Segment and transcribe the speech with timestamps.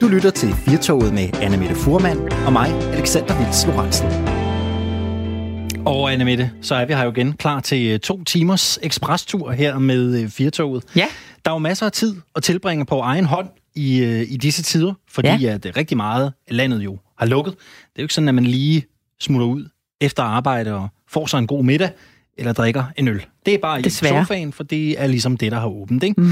[0.00, 4.08] Du lytter til Firtoget med Anna Mette Furman og mig, Alexander Vils Lorentzen.
[5.86, 9.52] Og Anna Mette, så er vi her jo igen klar til øh, to timers eksprestur
[9.52, 10.84] her med øh, Firtoget.
[10.96, 11.06] Ja.
[11.44, 14.62] Der er jo masser af tid at tilbringe på egen hånd i, øh, i disse
[14.62, 15.52] tider, fordi ja.
[15.52, 17.52] at rigtig meget af landet jo har lukket.
[17.54, 17.60] Det
[17.96, 18.84] er jo ikke sådan, at man lige
[19.20, 19.68] smutter ud
[20.00, 21.90] efter arbejde og får sig en god middag
[22.38, 23.26] eller drikker en øl.
[23.46, 24.20] Det er bare Desværre.
[24.20, 26.02] i sofaen, for det er ligesom det, der har åbent.
[26.02, 26.20] Ikke?
[26.20, 26.30] Mm.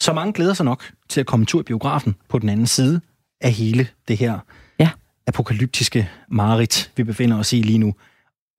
[0.00, 3.00] Så mange glæder sig nok til at komme tur i biografen på den anden side
[3.40, 4.38] af hele det her
[4.80, 4.90] Ja.
[5.26, 7.94] apokalyptiske mareridt, vi befinder os i lige nu.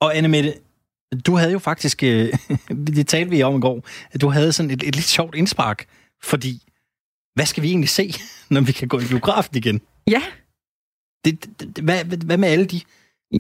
[0.02, 0.54] Og Anne Mette,
[1.26, 2.34] du havde jo faktisk, øh,
[2.88, 5.86] det talte vi om i går, at du havde sådan et, et lidt sjovt indspark,
[6.24, 6.64] fordi
[7.36, 8.14] hvad skal vi egentlig se,
[8.50, 9.82] når vi kan gå i biografen igen?
[10.08, 10.24] Ja.
[11.26, 12.82] Det, det, det, hvad, hvad- hvad med alle de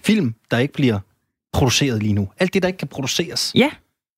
[0.04, 1.00] film, der ikke bliver
[1.54, 2.30] produceret lige nu?
[2.40, 3.52] Alt det, der ikke kan produceres.
[3.56, 3.72] Ja.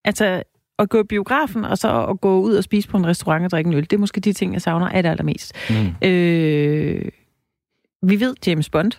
[0.06, 0.44] Altså,
[0.80, 3.52] at gå i biografen, og så at gå ud og spise på en restaurant og
[3.52, 5.54] drikke en øl, det er måske de ting, jeg savner det allermest.
[5.70, 6.08] Mm.
[6.08, 7.06] Øh,
[8.04, 8.92] vi ved James Bond,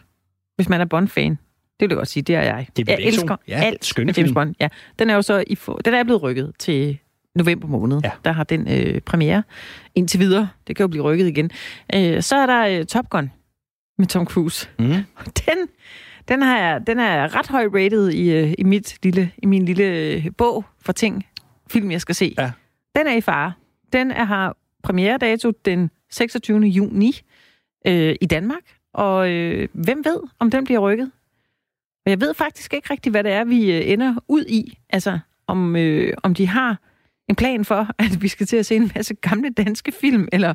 [0.56, 1.38] hvis man er Bond-fan.
[1.80, 2.66] Det vil jeg godt sige, det er jeg.
[2.76, 4.32] Det er jeg elsker Ja, alt skønne James.
[4.32, 4.54] Bond.
[4.60, 4.68] Ja.
[4.98, 6.98] Den er jo så i den er blevet rykket til
[7.34, 8.00] november måned.
[8.04, 8.10] Ja.
[8.24, 9.42] Der har den øh, premiere
[9.94, 10.48] indtil videre.
[10.66, 11.50] Det kan jo blive rykket igen.
[11.94, 13.30] Øh, så er der øh, Top Gun
[13.98, 14.68] med Tom Cruise.
[14.78, 14.86] Mm.
[15.46, 15.68] Den,
[16.28, 19.64] den, har jeg, den er ret højt rated i, øh, i, mit lille, i min
[19.64, 21.26] lille øh, bog for ting,
[21.72, 22.34] film jeg skal se.
[22.38, 22.52] Ja.
[22.96, 23.52] Den er i fare.
[23.92, 26.58] Den er, har premieredato den 26.
[26.60, 27.12] juni
[27.86, 28.62] øh, i Danmark.
[28.94, 31.10] Og øh, hvem ved, om den bliver rykket?
[32.06, 34.78] Og jeg ved faktisk ikke rigtigt, hvad det er, vi øh, ender ud i.
[34.90, 36.78] Altså, om, øh, om de har
[37.28, 40.54] en plan for, at vi skal til at se en masse gamle danske film, eller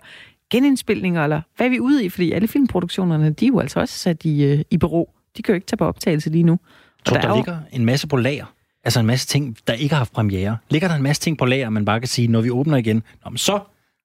[0.49, 2.09] genindspilninger, eller hvad er vi ude i?
[2.09, 5.13] Fordi alle filmproduktionerne, de er jo altså også sat i, øh, i bero.
[5.37, 6.59] De kan jo ikke tage på optagelse lige nu.
[7.05, 8.45] Tror, der der, er der jo- ligger en masse på lager.
[8.83, 10.57] Altså en masse ting, der ikke har haft premiere.
[10.69, 13.03] Ligger der en masse ting på lager, man bare kan sige, når vi åbner igen,
[13.25, 13.59] Nå, men så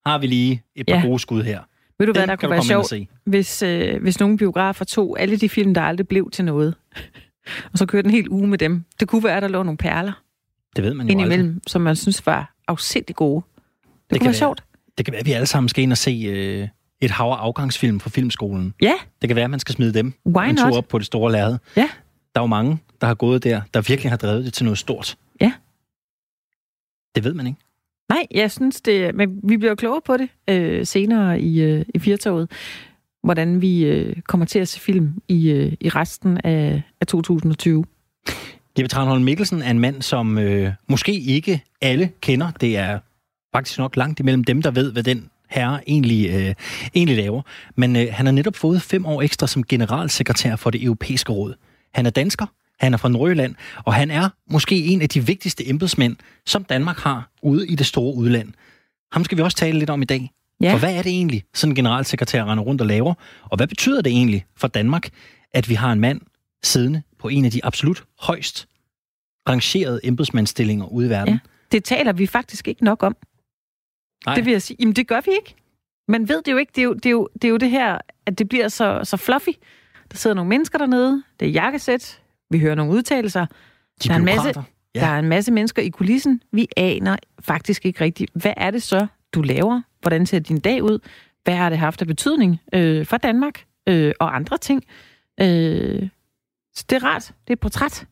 [0.07, 1.03] har vi lige et par Ja.
[1.03, 1.61] gode skud her.
[1.99, 2.93] Ved du hvad, der kunne være sjovt,
[3.25, 6.75] hvis, øh, hvis nogle biografer tog alle de film, der aldrig blev til noget,
[7.73, 8.85] og så kørte en hel uge med dem.
[9.01, 10.13] Det kunne være, at der lå nogle perler
[10.77, 11.25] Det ved man jo aldrig.
[11.25, 13.43] indimellem, som man synes var afsindigt gode.
[13.45, 14.35] Det, det kunne kan være være.
[14.39, 14.63] sjovt.
[14.99, 16.69] Det kan være, at vi alle sammen skal ind og se øh,
[17.01, 18.75] et hav af afgangsfilm fra filmskolen.
[18.83, 20.75] Ja, Det kan være, at man skal smide dem Why en tur not?
[20.77, 21.59] op på det store lærred.
[21.77, 21.89] Ja.
[22.35, 24.79] Der er jo mange, der har gået der, der virkelig har drevet det til noget
[24.79, 25.17] stort.
[25.41, 25.53] Ja.
[27.15, 27.59] Det ved man ikke.
[28.09, 31.99] nej, jeg synes det, men vi bliver klogere på det øh, senere i, øh, i
[31.99, 32.51] Firtoget,
[33.23, 37.85] hvordan vi øh, kommer til at se film i, øh, i resten af, af 2020.
[38.79, 42.51] Jeppe Tranholm Mikkelsen er en mand, som øh, måske ikke alle kender.
[42.51, 42.99] Det er
[43.55, 46.55] faktisk nok langt imellem dem, der ved, hvad den herre egentlig, øh,
[46.95, 47.43] egentlig laver.
[47.77, 51.55] Men øh, han har netop fået fem år ekstra som generalsekretær for det europæiske råd.
[51.95, 52.47] Han er dansker,
[52.83, 53.55] han er fra Nordjylland,
[53.85, 56.17] og han er måske en af de vigtigste embedsmænd,
[56.47, 58.53] som Danmark har ude i det store udland.
[59.13, 60.31] Ham skal vi også tale lidt om i dag.
[60.63, 60.73] Ja.
[60.73, 63.15] For hvad er det egentlig, sådan en generalsekretær render rundt og laver?
[63.43, 65.09] Og hvad betyder det egentlig for Danmark,
[65.53, 66.21] at vi har en mand
[66.63, 68.69] siddende på en af de absolut højst
[69.49, 71.35] rangerede embedsmandsstillinger ude i verden?
[71.35, 71.39] Ja.
[71.73, 73.17] Det taler vi faktisk ikke nok om.
[74.27, 74.35] Nej.
[74.35, 74.77] Det vil jeg sige.
[74.81, 75.55] Jamen, det gør vi ikke.
[76.09, 76.73] Man ved det jo ikke.
[76.75, 79.01] Det er jo det, er jo, det, er jo det her, at det bliver så,
[79.05, 79.51] så fluffy.
[80.11, 81.23] Der sidder nogle mennesker dernede.
[81.41, 82.22] Det er jakkesæt.
[82.53, 83.47] Vi hører nogle udtalelser.
[84.03, 84.53] De der er en masse-.
[84.95, 85.01] Ja.
[85.01, 86.43] Der er en masse mennesker i kulissen.
[86.53, 89.83] Vi aner faktisk ikke rigtigt, hvad er det så, du laver?
[90.01, 90.99] Hvordan ser din dag ud?
[91.45, 94.85] Hvad har det haft af betydning øh, for Danmark øh, og andre ting?
[95.41, 96.09] Øh,
[96.75, 97.23] så det er rart.
[97.23, 98.07] Det er et portræt, de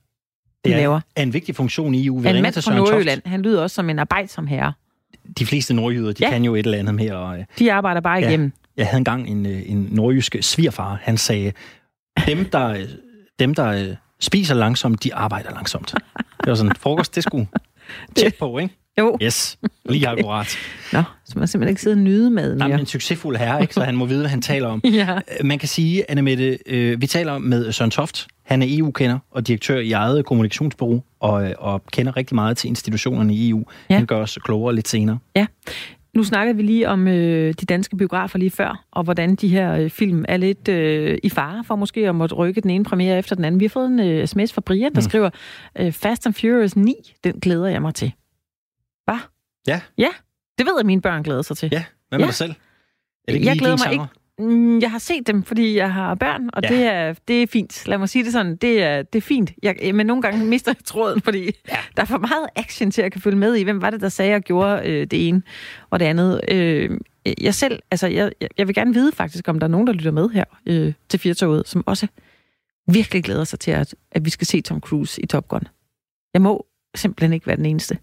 [0.65, 1.01] Det er, laver.
[1.17, 2.19] er en vigtig funktion i EU.
[2.21, 3.23] Vi en mand fra Nordjylland.
[3.27, 4.73] Han lyder også som en arbejdsom herre.
[5.39, 6.31] De fleste nordjyder, de Ja.
[6.31, 7.17] kan jo et eller andet mere.
[7.17, 8.29] Og, øh, De arbejder bare Ja.
[8.29, 8.53] igennem.
[8.77, 10.99] jeg havde engang en, øh, en nordjysk svigerfar.
[11.03, 11.53] Han sagde,
[12.27, 12.85] dem der, øh,
[13.39, 15.95] dem, der spiser langsomt, de arbejder langsomt.
[16.19, 17.47] Det var sådan, frokost, det skulle
[18.17, 18.75] tjek på, ikke?
[18.99, 19.19] Jo.
[19.23, 20.57] Yes, lige akkurat.
[20.93, 22.69] Nå, så man simpelthen ikke sidde og nyde maden mere.
[22.69, 23.75] men en succesfuld herre, ikke?
[23.75, 24.81] så han må vide, hvad han taler om.
[24.93, 25.15] Ja.
[25.15, 28.27] Øh, Man kan sige, Anne Mette, øh, vi taler med Søren Toft.
[28.47, 32.69] Han er EU-kender og direktør i eget kommunikationsbureau, og, øh, og kender rigtig meget til
[32.69, 33.59] institutionerne i EU.
[33.59, 33.95] Ja.
[33.95, 33.99] Ja.
[33.99, 35.19] Han gør os klogere lidt senere.
[36.17, 39.73] Nu snakkede vi lige om øh, de danske biografer lige før, og hvordan de her
[39.75, 43.19] øh, film er lidt øh, i fare for måske at måtte rykke den ene premiere
[43.19, 43.61] efter den anden.
[43.61, 45.03] Vi har fået en øh, sms fra Brian, der mm.
[45.03, 45.31] Skriver,
[45.79, 46.95] øh, Fast and Furious 9,
[47.25, 48.13] den glæder jeg mig til.
[49.05, 49.19] Hvad?
[49.67, 49.81] Ja.
[49.99, 50.09] Ja,
[50.59, 51.69] det ved jeg, at mine børn glæder sig til.
[51.73, 52.27] Ja, hvad med Ja.
[52.27, 52.51] dig selv?
[52.51, 52.55] Er
[53.29, 54.07] det ikke Jeg glæder mig genre?
[54.41, 56.69] Mm, Jeg har set dem, fordi jeg har børn, og ja.
[56.69, 57.83] Det, er, det er fint.
[57.87, 59.53] Lad mig sige det sådan, det er, det er fint.
[59.63, 61.77] Jeg, men nogle gange mister jeg tråden, fordi ja.
[61.97, 63.63] Der er for meget action til, at jeg kan følge med i.
[63.63, 65.43] Hvem var det, der sagde, jeg gjorde øh, det ene
[65.91, 66.41] og det andet?
[66.49, 66.91] Øh,
[67.41, 70.11] jeg selv, altså jeg, jeg- vil gerne vide faktisk, om der er nogen, der lytter
[70.11, 72.07] med her øh, til Firtoget, som også
[72.89, 75.63] virkelig glæder sig til, at, at vi skal se Tom Cruise i Top Gun.
[76.35, 77.99] Jeg må simpelthen ikke være den eneste.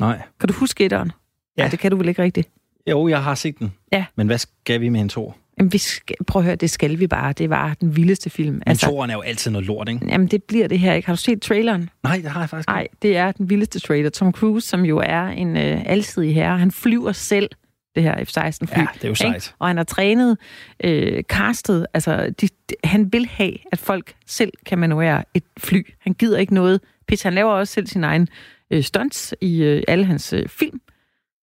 [0.00, 0.22] Nej.
[0.40, 1.12] Kan du huske etteren?
[1.56, 1.62] Ja.
[1.62, 2.48] Nej, det kan du vel ikke rigtigt.
[2.90, 3.72] Jo, jeg har set den.
[3.92, 4.04] Ja.
[4.16, 5.36] Men hvad skal vi med en tor?
[5.58, 7.32] Jamen, vi skal, prøv at høre, det skal vi bare.
[7.32, 8.54] Det var den vildeste film.
[8.54, 10.06] Men altså, toren er jo altid noget lort, ikke?
[10.06, 11.06] Jamen, det bliver det her ikke.
[11.06, 11.90] Har du set traileren?
[12.02, 12.72] Nej, det har jeg faktisk ikke.
[12.72, 14.10] Nej, det er den vildeste trailer.
[14.10, 17.50] Tom Cruise, som jo er en øh, alsidig herre, han flyver selv
[17.94, 18.78] det her F-16-fly.
[18.78, 19.34] Ja, det er jo sejt.
[19.34, 19.54] Ikke?
[19.58, 20.38] Og han har trænet,
[20.84, 25.86] øh, castet, altså de, de, han vil have, at folk selv kan manøvrere et fly.
[26.00, 27.22] Han gider ikke noget pis.
[27.22, 28.28] Han laver også selv sin egen
[28.70, 30.80] øh, stunts i øh, alle hans øh, film.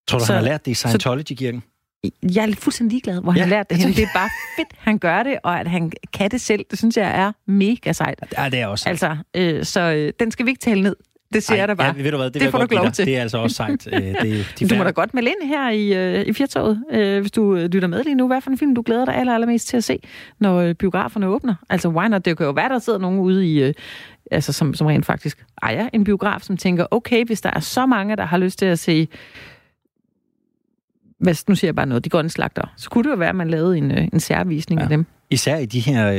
[0.09, 1.63] Tror du, så, han har lært det i Scientology-kirken?
[2.23, 3.87] Jeg er fuldstændig ligeglad, hvor ja, han har lært det hen.
[3.87, 6.97] Det er bare fedt, han gør det, og at han kan det selv, det synes
[6.97, 8.23] jeg er mega sejt.
[8.37, 10.95] Ja, det er også Altså, øh, så øh, den skal vi ikke tale ned.
[11.33, 11.93] Det siger Ej, jeg da bare.
[11.97, 13.05] Ja, ved du hvad, det, det får du lov til.
[13.05, 13.87] Det er altså også sejt.
[13.93, 17.19] Øh, det, de du må da godt melde ind her i, øh, i Fjertoget, øh,
[17.19, 18.27] hvis du øh, lytter med lige nu.
[18.27, 19.99] Hvad for en film, du glæder dig aller, allermest til at se,
[20.39, 21.55] når øh, biograferne åbner?
[21.69, 22.25] Altså, why not?
[22.25, 23.63] Det kan jo være, der sidder nogen ude i...
[23.63, 23.73] Øh,
[24.31, 27.85] altså, som, som rent faktisk ejer en biograf, som tænker, okay, hvis der er så
[27.85, 29.07] mange, der har lyst til at se
[31.19, 33.35] hvad, nu siger jeg bare noget, de grønne slagter, så kunne det jo være, at
[33.35, 34.83] man lavede en, øh, en særvisning ja.
[34.83, 35.05] af dem.
[35.29, 36.11] Især i de her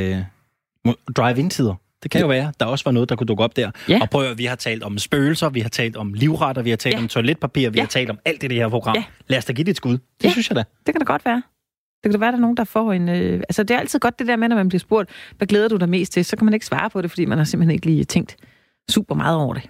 [0.85, 1.75] øh, drive-in-tider.
[2.03, 2.21] Det kan ja.
[2.21, 3.71] jo være, der også var noget, der kunne dukke op der.
[3.89, 3.99] Ja.
[4.01, 6.77] Og prøv at vi har talt om spøgelser, vi har talt om livretter, vi har
[6.77, 6.99] talt ja.
[6.99, 7.81] om toiletpapir, vi ja.
[7.81, 8.95] har talt om alt det, det her program.
[8.95, 9.03] Ja.
[9.27, 9.91] Lad os da give det et skud.
[9.91, 10.29] Det ja.
[10.29, 10.63] synes jeg da.
[10.85, 11.43] Det kan da godt være.
[12.03, 13.09] Det kan da være, der er nogen, der får en...
[13.09, 15.67] Øh, altså, det er altid godt det der med, når man bliver spurgt, hvad glæder
[15.67, 16.25] du dig mest til?
[16.25, 18.35] Så kan man ikke svare på det, fordi man har simpelthen ikke lige tænkt
[18.89, 19.63] super meget over det.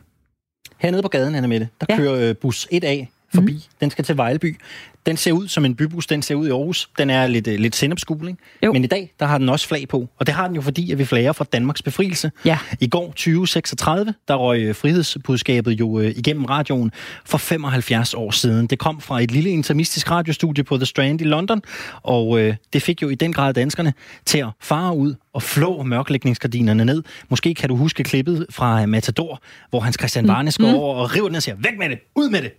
[0.77, 1.97] Hernede på gaden, Anna Mette, der ja.
[1.97, 3.53] kører øh, bus 1A forbi.
[3.53, 3.59] Mm.
[3.81, 4.59] Den skal til Vejleby.
[5.05, 6.89] Den ser ud som en bybus, den ser ud i Aarhus.
[6.97, 8.73] Den er lidt, uh, lidt sindopskul, ikke?
[8.73, 10.09] Men i dag, der har den også flag på.
[10.17, 12.31] Og det har den jo, fordi at vi flager fra Danmarks befrielse.
[12.45, 12.57] Ja.
[12.79, 16.91] I går 2036, der røg uh, frihedsbudskabet jo uh, igennem radioen
[17.25, 18.67] for 75 år siden.
[18.67, 21.61] Det kom fra et lille intermistisk radiostudie på The Strand i London,
[22.03, 23.93] og uh, det fik jo i den grad danskerne
[24.25, 27.03] til at fare ud og flå mørklægningsgardinerne ned.
[27.29, 30.65] Måske kan du huske klippet fra Matador, hvor Hans Christian Varnes mm.
[30.65, 32.51] går over og river den og siger, væk med det, ud med det,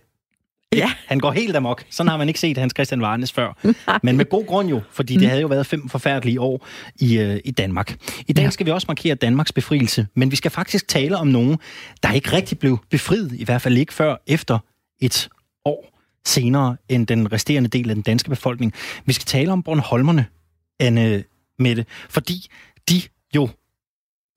[0.77, 0.91] Ja.
[1.07, 1.83] Han går helt amok.
[1.89, 3.57] Sådan har man ikke set Hans Christian Varnes før.
[3.87, 3.99] Nej.
[4.03, 5.27] Men med god grund jo, fordi det mm.
[5.27, 6.67] havde jo været fem forfærdelige år
[6.99, 7.95] i, øh, i Danmark.
[8.27, 8.49] I dag ja.
[8.49, 11.57] skal vi også markere Danmarks befrielse, men vi skal faktisk tale om nogen,
[12.03, 14.59] der ikke rigtig blev befriet, i hvert fald ikke før efter
[15.01, 15.29] et
[15.65, 15.89] år
[16.25, 18.73] senere end den resterende del af den danske befolkning.
[19.05, 20.25] Vi skal tale om Bornholmerne,
[20.79, 21.23] Anne
[21.59, 22.47] Mette, fordi
[22.89, 23.01] de
[23.35, 23.49] jo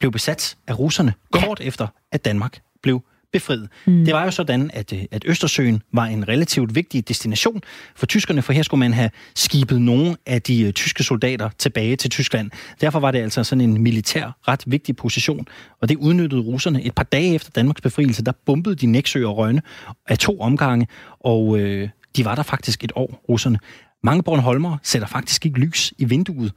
[0.00, 3.02] blev besat af russerne kort efter, at Danmark blev
[3.36, 3.68] befriet.
[3.86, 4.04] Mm.
[4.04, 7.60] Det var jo sådan, at, øh, at Østersøen var en relativt vigtig destination
[7.96, 11.96] for tyskerne, for her skulle man have skibet nogle af de uh, tyske soldater tilbage
[11.96, 12.50] til Tyskland.
[12.80, 15.48] Derfor var det altså sådan en militær ret vigtig position,
[15.80, 16.82] og det udnyttede russerne.
[16.82, 19.62] Et par dage efter Danmarks befrielse, der bombede de Næksø og Rønne
[20.06, 20.86] af to omgange,
[21.20, 23.58] og øh, de var der faktisk et år, russerne.
[24.02, 26.52] Mange Bornholmer sætter faktisk ikke lys i vinduet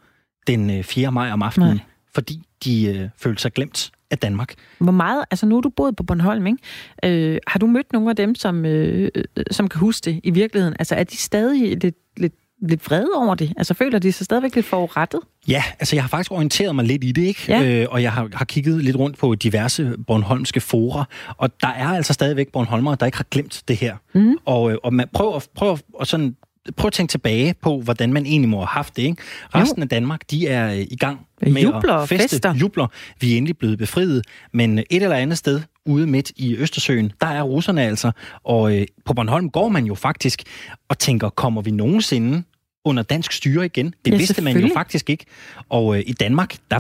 [0.48, 1.08] den 4.
[1.08, 1.86] Øh, maj om aftenen, Nej.
[2.16, 4.54] fordi de øh, følte sig glemt af Danmark.
[4.78, 7.32] Hvor meget, altså nu er du boet på Bornholm, ikke?
[7.32, 9.10] Øh, har du mødt nogle af dem, som, øh,
[9.52, 10.76] som kan huske det i virkeligheden?
[10.80, 13.54] Altså er de stadig lidt, lidt lidt vrede over det?
[13.58, 15.20] Altså føler de sig stadigvæk lidt forurettet?
[15.48, 17.46] Ja, altså jeg har faktisk orienteret mig lidt i det, ikke?
[17.48, 17.82] Ja.
[17.82, 21.04] Øh, og jeg har, har kigget lidt rundt på diverse bornholmske forer,
[21.38, 23.96] og der er altså stadigvæk Bornholmere, der ikke har glemt det her.
[24.14, 24.36] Mm.
[24.46, 26.36] Og, øh, og man prøver, prøver at sådan
[26.78, 29.04] prøv at tænke tilbage på, hvordan man egentlig må have haft det.
[29.04, 29.22] Ikke?
[29.56, 29.84] Resten jo.
[29.84, 32.30] af Danmark, de er i gang med jubler at feste.
[32.30, 32.54] Fester.
[32.54, 32.88] Jubler.
[33.22, 34.26] Vi er endelig blevet befriet.
[34.54, 38.12] Men et eller andet sted ude midt i Østersøen, der er russerne altså.
[38.44, 40.44] Og øh, på Bornholm går man jo faktisk
[40.90, 42.44] og tænker, kommer vi nogensinde
[42.86, 43.94] under dansk styre igen?
[44.06, 45.26] Det ja, vidste man jo faktisk ikke.
[45.70, 46.80] Og øh, i Danmark, der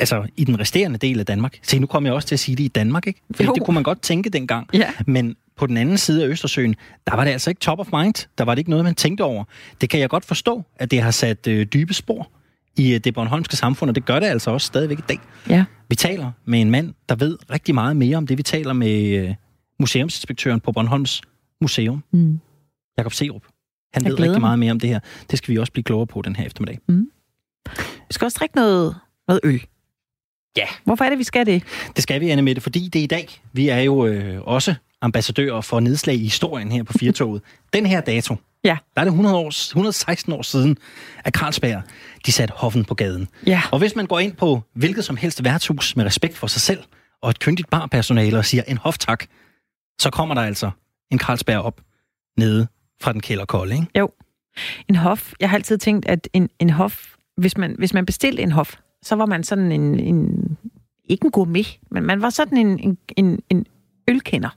[0.00, 1.58] altså i den resterende del af Danmark.
[1.62, 3.20] Se, nu kommer jeg også til at sige det i Danmark, ikke?
[3.34, 4.68] For det kunne man godt tænke dengang.
[4.74, 4.90] Ja.
[5.06, 6.74] Men på den anden side af Østersøen,
[7.06, 8.28] der var det altså ikke top of mind.
[8.38, 9.44] Der var det ikke noget, man tænkte over.
[9.80, 12.30] Det kan jeg godt forstå, at det har sat øh, dybe spor
[12.76, 15.18] i øh, det bornholmske samfund, og det gør det altså også stadigvæk i dag.
[15.48, 15.64] Ja.
[15.88, 18.38] Vi taler med en mand, der ved rigtig meget mere om det.
[18.38, 19.34] Vi taler med øh,
[19.80, 21.22] museumsinspektøren på Bornholms
[21.60, 22.40] Museum, mm.
[22.98, 23.42] Jakob Serup.
[23.94, 24.40] Han jeg ved rigtig mig.
[24.40, 25.00] meget mere om det her.
[25.30, 26.78] Det skal vi også blive klogere på den her eftermiddag.
[26.88, 27.10] Mm.
[27.76, 28.96] Vi skal også drikke noget,
[29.28, 29.62] noget øl.
[30.56, 30.66] Ja.
[30.84, 31.62] Hvorfor er det, vi skal det?
[31.96, 33.42] Det skal vi, Anne Mette, fordi det er i dag.
[33.52, 37.42] Vi er jo øh, også ambassadører for nedslag i historien her på Firtoget.
[37.74, 38.76] Den her dato, ja.
[38.94, 40.76] der er det 100 år, 116 år siden,
[41.24, 41.82] at Carlsberg
[42.26, 43.28] de satte hoffen på gaden.
[43.46, 43.62] Ja.
[43.72, 46.82] Og hvis man går ind på hvilket som helst værtshus med respekt for sig selv,
[47.22, 49.26] og et kyndigt barpersonale og siger en hoftak,
[50.00, 50.70] så kommer der altså
[51.10, 51.80] en Carlsberg op
[52.36, 52.66] nede
[53.02, 53.86] fra den kælderkolde, ikke?
[53.98, 54.10] Jo.
[54.88, 58.42] En hof, jeg har altid tænkt, at en, en hof, hvis man, hvis man bestilte
[58.42, 60.58] en hof, så var man sådan en, en
[61.04, 63.66] ikke en gourmet, men man var sådan en, en, en
[64.08, 64.48] ølkender.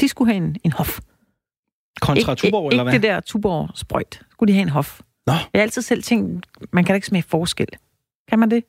[0.00, 1.00] De skulle have en, en hof.
[2.00, 2.92] Kontra Tuborg, eller hvad?
[2.92, 4.20] Ikke det der Tuborg sprøjt.
[4.30, 5.00] Skulle de have en hof.
[5.26, 5.32] Nå.
[5.32, 7.68] Jeg har altid selv tænkt, man kan da ikke smage forskel.
[8.28, 8.64] Kan man det?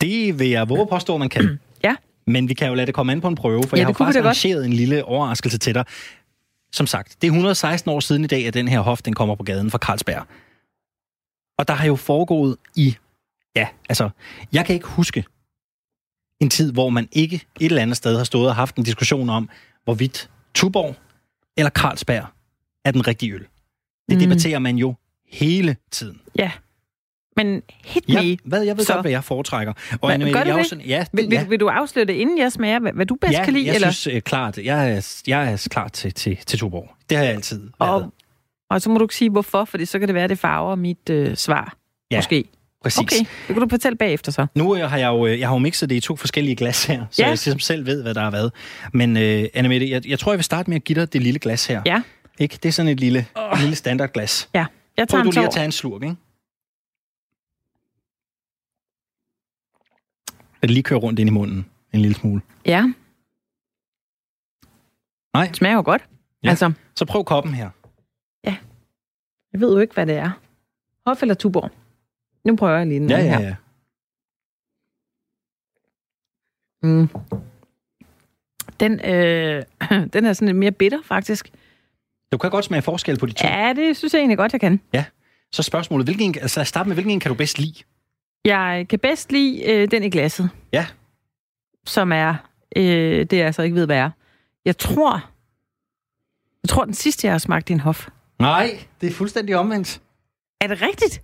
[0.00, 1.60] Det vil jeg våge påstå, man kan.
[1.84, 1.96] ja.
[2.26, 3.92] Men vi kan jo lade det komme an på en prøve, for ja, jeg har
[3.92, 5.84] faktisk arrangeret en lille overraskelse til dig.
[6.72, 9.34] Som sagt, det er 116 år siden i dag, at den her hof den kommer
[9.34, 10.26] på gaden fra Carlsberg.
[11.58, 12.96] Og der har jo foregået i,
[13.56, 14.10] ja, altså,
[14.52, 15.24] jeg kan ikke huske
[16.40, 19.28] en tid, hvor man ikke et eller andet sted har stået og haft en diskussion
[19.28, 19.48] om,
[19.88, 20.96] hvorvidt Tuborg
[21.56, 22.24] eller Carlsberg
[22.84, 23.40] er den rigtige øl.
[24.08, 24.18] Det Mm.
[24.18, 24.94] debatterer man jo
[25.28, 26.20] hele tiden.
[26.38, 26.50] Ja.
[27.36, 28.14] Men hit me.
[28.14, 29.72] Ja, hvad, jeg ved Så- godt, hvad jeg foretrækker.
[30.00, 30.66] Og Hvad- gør du jeg er jo det?
[30.66, 33.14] sådan, ja, Vil, ja, vil, vil du afsløre det, inden jeg smager, hvad, hvad du
[33.14, 33.66] bedst ja, kan lide?
[33.66, 33.90] jeg eller?
[33.90, 36.90] synes uh, klart, jeg er, jeg er klar til, til, til Tuborg.
[37.10, 38.02] Det har jeg altid været.
[38.02, 38.12] og,
[38.70, 41.10] og så må du ikke sige, hvorfor, fordi så kan det være, det farver mit
[41.10, 41.76] øh, svar.
[42.10, 42.44] Ja, Måske.
[42.82, 42.98] Præcis.
[42.98, 44.46] Okay, det kan du fortælle bagefter så.
[44.54, 46.84] Nu øh, har jeg jo, øh, jeg har jo mixet det i to forskellige glas
[46.84, 47.26] her, så Ja.
[47.26, 48.50] jeg ligesom selv ved, hvad der er hvad.
[48.92, 51.38] Men uh, Annemette, jeg, jeg tror, jeg vil starte med at give dig det lille
[51.40, 51.82] glas her.
[51.86, 52.02] Ja.
[52.38, 52.58] Ikke?
[52.62, 53.58] Det er sådan et lille, oh.
[53.60, 54.48] lille standardglas.
[54.54, 54.66] Ja,
[54.96, 56.16] jeg tager Prøv du lige at tage en slurk, ikke?
[60.62, 62.40] At lige køre rundt ind i munden en lille smule.
[62.66, 62.82] Ja.
[65.34, 65.46] Nej.
[65.46, 66.08] Det smager jo godt.
[66.44, 66.48] Ja.
[66.50, 67.70] Altså, Så prøv koppen her.
[69.52, 70.30] jeg ved jo ikke, hvad det er.
[71.06, 71.70] Hof eller Tuborg?
[72.48, 73.54] Nu prøver jeg lige den Ja, ja, ja.
[76.82, 77.08] Mm.
[78.80, 79.64] Den, øh,
[80.12, 81.50] den er sådan lidt mere bitter, faktisk.
[82.32, 83.48] Du kan godt smage forskel på de to.
[83.48, 84.80] Ja, det synes jeg egentlig godt, jeg kan.
[85.52, 87.82] Så spørgsmålet, hvilken, altså starte med, hvilken en kan du bedst lide?
[88.44, 90.50] Jeg kan bedst lide øh, den i glasset.
[90.72, 90.86] Ja.
[91.86, 92.34] Som er,
[92.76, 94.10] øh, det jeg altså ikke ved, hvad er.
[94.64, 95.30] Jeg tror,
[96.62, 98.08] jeg tror, den sidste, jeg har smagt, er en hof.
[98.38, 100.00] Nej, det er fuldstændig omvendt.
[100.60, 101.22] Er det rigtigt?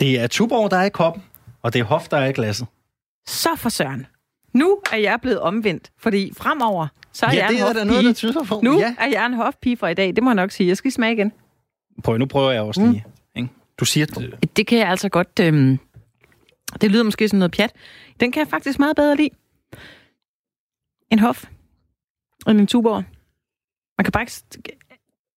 [0.00, 1.22] Det er Tuborg, der er i koppen,
[1.62, 2.66] og det er Hof, der er i glasset.
[3.26, 4.06] Så for søren.
[4.52, 7.84] Nu er jeg blevet omvendt, fordi fremover, så er ja, jeg en det er der
[7.84, 8.60] noget, der tyder på.
[8.64, 8.94] Nu Ja.
[8.98, 10.68] er jeg en hofpige fra i dag, det må jeg nok sige.
[10.68, 11.32] Jeg skal smage igen.
[12.04, 13.04] Prøv, nu prøver jeg også lige.
[13.36, 13.48] Ikke?
[13.78, 15.40] Du siger, at Det kan jeg altså godt...
[15.40, 15.78] Øhm,
[16.80, 17.72] det lyder måske som noget pjat.
[18.20, 19.30] Den kan jeg faktisk meget bedre lide.
[21.10, 21.44] En hof.
[22.48, 23.04] End en tuborg.
[23.98, 24.78] Man kan bare ikke...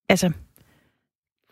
[0.08, 0.32] Altså...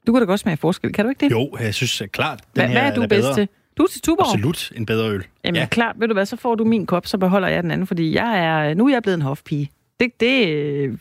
[0.06, 1.30] Du kan da godt smage forskel, kan du ikke det?
[1.30, 3.34] jo, jeg synes klart, den Hvad, her hvad er du da bedst bedre.
[3.34, 3.48] til?
[3.78, 4.26] Du er til tuborg?
[4.26, 5.24] Absolut en bedre øl.
[5.44, 5.66] Jamen ja.
[5.66, 8.14] klart, ved du hvad, så får du min kop, så beholder jeg den anden, fordi
[8.14, 9.70] jeg er, nu er jeg blevet en hofpige.
[10.00, 10.98] Det, det, øh,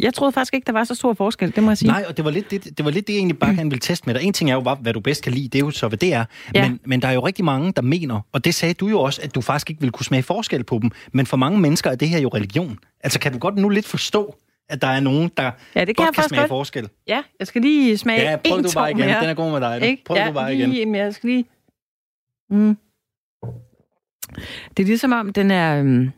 [0.00, 1.88] jeg troede faktisk ikke, der var så stor forskel, det må jeg sige.
[1.88, 3.80] Nej, og det var lidt det, det, var lidt det jeg egentlig bare gerne ville
[3.80, 4.22] teste med dig.
[4.22, 5.98] En ting er jo, hvad, hvad du bedst kan lide, det er jo så, hvad
[5.98, 6.24] det er.
[6.54, 6.68] Ja.
[6.68, 9.20] Men, men der er jo rigtig mange, der mener, og det sagde du jo også,
[9.22, 10.90] at du faktisk ikke ville kunne smage forskel på dem.
[11.12, 12.78] Men for mange mennesker er det her jo religion.
[13.00, 14.36] Altså kan du godt nu lidt forstå,
[14.68, 16.48] at der er nogen, der ja, det kan godt kan smage godt.
[16.48, 16.88] forskel?
[17.06, 19.06] Ja, jeg skal lige smage Ja, prøv en du bare igen.
[19.06, 19.20] mere.
[19.20, 19.80] Den er god med dig.
[19.80, 19.86] Nu.
[19.86, 20.04] Ikke?
[20.04, 20.90] Prøv ja, du bare lige, igen.
[20.92, 21.44] Men jeg skal lige...
[22.50, 22.76] Mm.
[24.76, 25.80] Det er ligesom om, den er...
[25.80, 26.10] Øhm...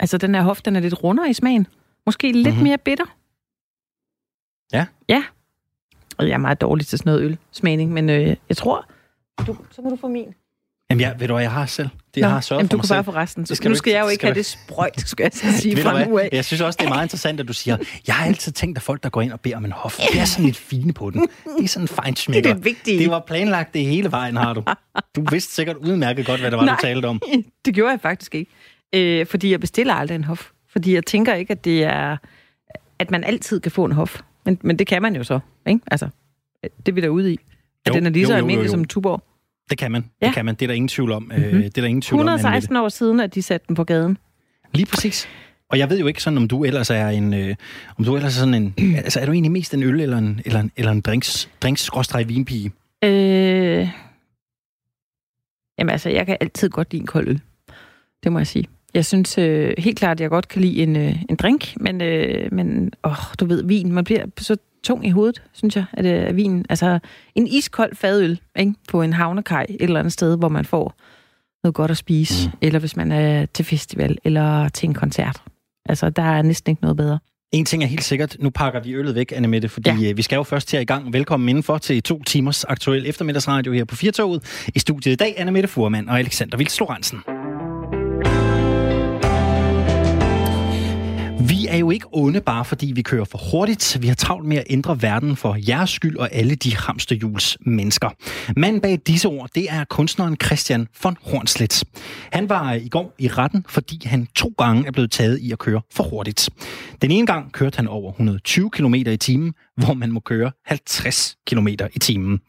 [0.00, 1.66] Altså, den her hof, den er lidt rundere i smagen.
[2.06, 2.52] Måske lidt Mhm.
[2.54, 2.62] mm-hmm.
[2.64, 3.04] mere bitter.
[4.72, 4.86] Ja.
[5.08, 5.24] Ja.
[6.18, 8.90] Og jeg er meget dårlig til sådan noget ølsmagning, men øh, jeg tror...
[9.46, 10.34] Du, så må du få min.
[10.90, 11.88] Jamen, jeg, ved du hvad, jeg har selv.
[12.14, 12.96] Det, jeg har sørget jamen, for du kan selv.
[12.96, 13.46] bare få resten.
[13.46, 15.76] Så Det skal nu skal jeg jo det ikke have det sprøjt, skal jeg sige
[15.76, 16.28] fra nu af.
[16.32, 18.82] Jeg synes også, det er meget interessant, at du siger, jeg har altid tænkt, at
[18.82, 21.10] folk, der går ind og beder om en hof, de er sådan lidt fine på
[21.10, 21.20] den.
[21.58, 22.54] Det er sådan en Det er fejnsmækker.
[22.54, 22.98] det vigtige.
[22.98, 24.62] Det var planlagt det hele vejen, har du.
[25.16, 26.74] Du vidste sikkert udmærket godt, hvad det var, Nej.
[26.76, 27.20] du talte om.
[27.64, 28.50] Det gjorde jeg faktisk ikke.
[28.94, 30.48] Øh, fordi jeg bestiller aldrig en hof.
[30.72, 32.16] Fordi jeg tænker ikke, at det er,
[32.98, 34.20] at man altid kan få en hof.
[34.46, 35.80] Men, men det kan man jo så, ikke?
[35.90, 36.08] Altså,
[36.62, 37.38] det er vi der ude i.
[37.86, 38.70] At Jo, den er lige så jo, jo, jo, almindelig jo.
[38.70, 39.22] som Tuborg.
[39.70, 40.04] Det kan man.
[40.22, 40.26] Ja.
[40.26, 40.54] Det kan man.
[40.54, 41.22] Det er der ingen tvivl om.
[41.22, 41.44] Mm-hmm.
[41.44, 41.62] Mhm.
[41.62, 42.28] Det er der ingen tvivl om.
[42.28, 42.34] Anne-Mette.
[42.34, 44.18] 116 år siden, at de satte den på gaden.
[44.74, 45.28] Lige præcis.
[45.68, 47.34] Og jeg ved jo ikke sådan, om du ellers er en...
[47.34, 47.54] Øh,
[47.98, 48.74] om du ellers er sådan en...
[49.04, 51.90] altså, er du egentlig mest en øl eller en, eller en, eller en drinks, drinks
[52.26, 52.72] vinpige?
[53.04, 53.88] Øh,
[55.78, 57.40] jamen altså, jeg kan altid godt lide en kold øl.
[58.24, 58.68] Det må jeg sige.
[58.94, 62.00] Jeg synes øh, helt klart, at jeg godt kan lide en, øh, en drink, men,
[62.00, 66.06] øh, men åh, du ved, vin, man bliver så tung i hovedet, synes jeg, at,
[66.06, 66.98] øh, at vinen, altså
[67.34, 68.74] en iskold fadøl, ikke?
[68.88, 70.94] på en havnekaj et eller andet sted, hvor man får
[71.64, 72.52] noget godt at spise, Mm.
[72.52, 72.58] mm.
[72.62, 75.42] eller hvis man er til festival, eller til en koncert.
[75.88, 77.18] Altså, der er næsten ikke noget bedre.
[77.52, 80.12] En ting er helt sikkert, nu pakker vi øllet væk, Annemette, fordi ja.
[80.12, 81.12] vi skal jo først til i gang.
[81.12, 84.68] Velkommen indenfor til to timers aktuel eftermiddagsradio her på Firtoget.
[84.74, 87.18] I studiet i dag, Annemette Furman og Alexander Vils Lorentzen.
[91.70, 93.98] Er jo ikke onde bare fordi vi kører for hurtigt.
[94.00, 98.10] Vi har travlt med at ændre verden for jeres skyld og alle de hamsterhjuls mennesker.
[98.56, 101.84] Manden bag disse ord, det er kunstneren Christian von Hornslet.
[102.32, 105.58] Han var i går i retten, fordi han to gange er blevet taget i at
[105.58, 106.48] køre for hurtigt.
[107.02, 111.36] Den ene gang kørte han over 120 km i timen, hvor man må køre 50
[111.46, 112.40] km i timen.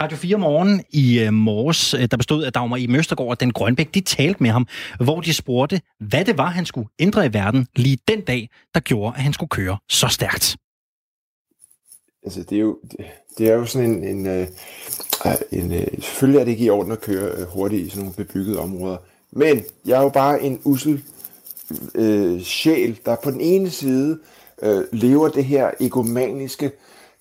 [0.00, 3.52] Radio 4 Morgen i øh, morges, øh, der bestod af Dagmar i Møstergaard og Den
[3.52, 4.66] Grønbæk, de talte med ham,
[5.00, 8.80] hvor de spurgte, hvad det var, han skulle ændre i verden lige den dag, der
[8.80, 10.56] gjorde, at han skulle køre så stærkt.
[12.24, 13.06] Altså, det er jo, det,
[13.38, 14.48] det er jo sådan en, en, øh,
[15.26, 18.16] øh, en, en selvfølgelig er det ikke i orden at køre hurtigt i sådan nogle
[18.16, 18.96] bebyggede områder,
[19.30, 21.02] men jeg er jo bare en usel
[21.94, 24.18] øh, sjæl, der på den ene side
[24.62, 26.72] øh, lever det her egomaniske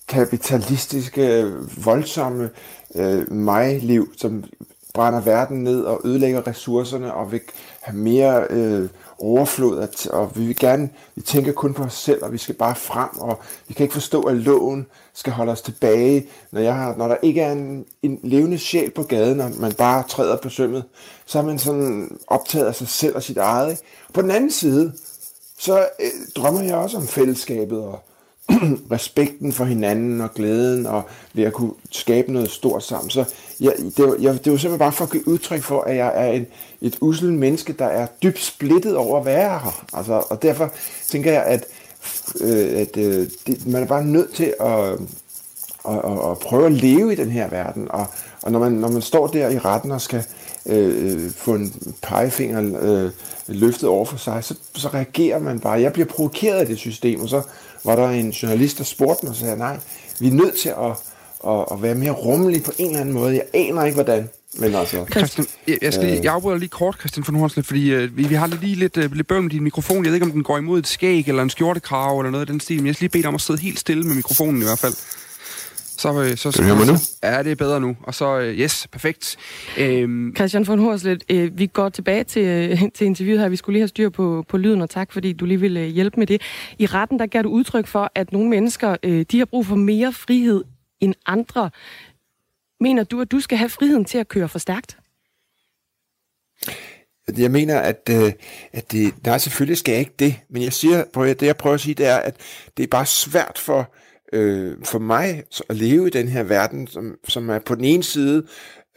[0.07, 1.51] kapitalistiske,
[1.83, 2.49] voldsomme
[2.95, 4.43] øh, mig-liv, som
[4.93, 7.41] brænder verden ned og ødelægger ressourcerne og vil
[7.81, 8.89] have mere øh,
[9.21, 12.75] overflod, og vi vil gerne, vi tænker kun på os selv, og vi skal bare
[12.75, 16.95] frem, og vi kan ikke forstå, at loven skal holde os tilbage, når, jeg har,
[16.95, 20.49] når der ikke er en, en levende sjæl på gaden, og man bare træder på
[20.49, 20.83] sømmet,
[21.25, 23.79] så er man sådan optaget af sig selv og sit eget.
[24.13, 24.93] På den anden side,
[25.59, 28.03] så øh, drømmer jeg også om fællesskabet, og
[28.91, 33.09] respekten for hinanden og glæden og ved at kunne skabe noget stort sammen.
[33.09, 33.25] Så
[33.59, 36.11] jeg, det, var, jeg, det var simpelthen bare for at give udtryk for, at jeg
[36.15, 36.47] er en,
[36.81, 39.85] et usel menneske, der er dybt splittet over at være her.
[39.93, 40.71] Altså, og derfor
[41.07, 41.65] tænker jeg, at,
[42.41, 44.89] øh, at øh, det, man er bare nødt til at,
[45.89, 47.91] at, at, at prøve at leve i den her verden.
[47.91, 48.05] Og,
[48.41, 50.23] og når, man, når man står der i retten og skal
[50.65, 53.11] øh, øh få en pegefinger øh,
[53.47, 55.81] løftet over for sig, så, så reagerer man bare.
[55.81, 57.41] Jeg bliver provokeret af det system, og så
[57.83, 59.77] var der en journalist, der spurgte mig og sagde, nej,
[60.19, 60.91] vi er nødt til at,
[61.47, 63.33] at, at være mere rummelige på en eller anden måde.
[63.33, 64.29] Jeg aner ikke, hvordan.
[64.53, 66.23] Men altså, Christian, jeg, jeg, skal lige, øh.
[66.23, 69.11] jeg afbryder lige kort, Christian von Hornslet, fordi øh, vi, vi har lige lidt, øh,
[69.11, 70.03] lidt bøvl med din mikrofon.
[70.03, 72.47] Jeg ved ikke, om den går imod et skæg eller en skjortekrav eller noget af
[72.47, 74.61] den stil, men jeg skal lige bede dig om at sidde helt stille med mikrofonen
[74.61, 74.93] i hvert fald.
[76.01, 76.93] Så, øh, så, kan høre mig nu?
[77.23, 77.95] Ja, det er bedre nu.
[78.03, 79.37] Og så, øh, yes, perfekt.
[79.77, 80.35] Øhm.
[80.35, 83.49] Christian von Horslet, øh, vi går tilbage til, øh, til interviewet her.
[83.49, 85.87] Vi skulle lige have styr på, på lyden, og tak fordi du lige ville øh,
[85.87, 86.41] hjælpe med det.
[86.79, 89.75] I retten, der gav du udtryk for, at nogle mennesker, øh, de har brug for
[89.75, 90.63] mere frihed
[90.99, 91.69] end andre.
[92.79, 94.97] Mener du, at du skal have friheden til at køre for stærkt?
[97.37, 98.31] Jeg mener, at, øh,
[98.73, 101.73] at det, nej, selvfølgelig skal jeg ikke det, men jeg siger, prøv, det jeg prøver
[101.73, 102.35] at sige, det er, at
[102.77, 103.93] det er bare svært for
[104.31, 108.03] øh, for mig at leve i den her verden, som, som er på den ene
[108.03, 108.43] side,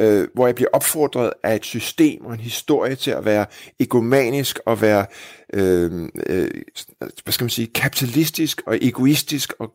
[0.01, 3.47] øh, hvor jeg bliver opfordret af et system og en historie til at være
[3.81, 5.07] egomanisk og være,
[5.53, 6.51] øh, øh,
[7.23, 9.73] hvad skal man sige, kapitalistisk og egoistisk og,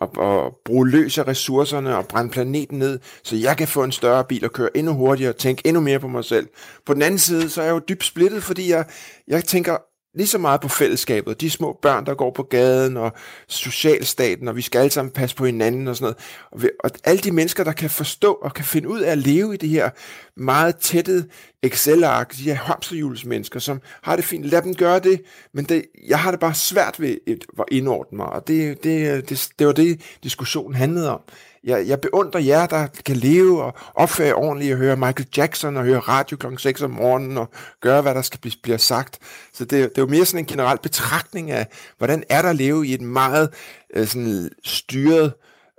[0.00, 3.92] og, og bruge løs af ressourcerne og brænde planeten ned, så jeg kan få en
[3.92, 6.48] større bil og køre endnu hurtigere og tænke endnu mere på mig selv.
[6.86, 8.84] På den anden side, så er jeg jo dybt splittet, fordi jeg,
[9.28, 9.76] jeg tænker
[10.18, 13.12] lige så meget på fællesskabet, de små børn, der går på gaden, og
[13.48, 16.16] socialstaten, og vi skal alle sammen passe på hinanden og sådan noget.
[16.50, 19.18] Og, vi, og alle de mennesker, der kan forstå og kan finde ud af at
[19.18, 19.90] leve i det her
[20.36, 21.28] meget tættede
[21.62, 24.44] Excel-ark, de her hamsterhjulsmennesker, som har det fint.
[24.44, 28.26] Lad dem gøre det, men det, jeg har det bare svært ved at indordne mig,
[28.26, 31.20] og det, det, det, det var det, diskussionen handlede om
[31.64, 35.84] jeg, jeg beundrer jer, der kan leve og opføre ordentligt og høre Michael Jackson og
[35.84, 36.46] høre radio kl.
[36.58, 39.18] 6 om morgenen og gøre, hvad der skal blive, bliver sagt.
[39.52, 41.66] Så det, det er jo mere sådan en generel betragtning af,
[41.98, 43.54] hvordan er der at leve i et meget
[43.94, 45.32] øh, sådan styret,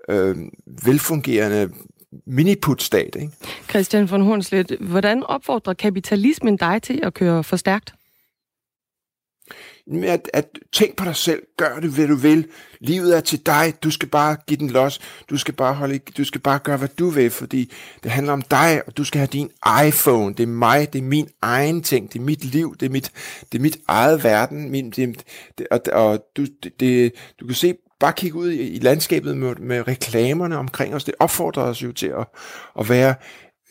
[0.09, 0.35] øh,
[0.85, 1.69] velfungerende
[2.27, 3.15] miniput-stat.
[3.15, 3.31] Ikke?
[3.69, 7.93] Christian von Hornslet, hvordan opfordrer kapitalismen dig til at køre for stærkt?
[9.89, 12.47] Med at, at tænk på dig selv, gør det, hvad du vil.
[12.79, 14.99] Livet er til dig, du skal bare give den los,
[15.29, 17.71] du skal bare, holde, du skal bare gøre, hvad du vil, fordi
[18.03, 19.51] det handler om dig, og du skal have din
[19.87, 22.89] iPhone, det er mig, det er min egen ting, det er mit liv, det er
[22.89, 23.11] mit,
[23.51, 25.23] det er mit eget verden, min, det,
[25.57, 29.37] det, og, og du, det, det, du kan se, bare kigge ud i, i landskabet
[29.37, 32.27] med, med reklamerne omkring os, det opfordrer os jo til at,
[32.79, 33.15] at være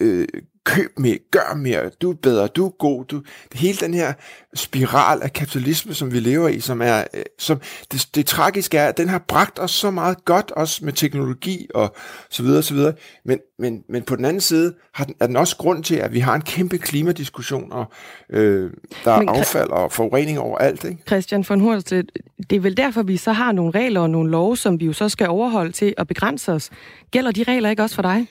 [0.00, 0.28] øh,
[0.68, 3.04] køb mere, gør mere, du er bedre, du er god.
[3.04, 4.12] Du, det hele den her
[4.54, 7.60] spiral af kapitalisme, som vi lever i, som er, øh, som,
[7.92, 11.66] det, det tragiske er, at den har bragt os så meget godt, også med teknologi
[11.74, 11.94] og
[12.30, 12.92] så videre, så videre.
[13.24, 16.12] Men, men, men på den anden side har den, er den også grund til, at
[16.12, 17.84] vi har en kæmpe klimadiskussion, og
[18.30, 18.70] øh,
[19.04, 20.84] der er men, affald og forurening overalt.
[20.84, 21.02] Ikke?
[21.06, 24.56] Christian von Hurst, det er vel derfor, vi så har nogle regler og nogle love,
[24.56, 26.70] som vi jo så skal overholde til at begrænse os.
[27.10, 28.26] Gælder de regler ikke også for dig?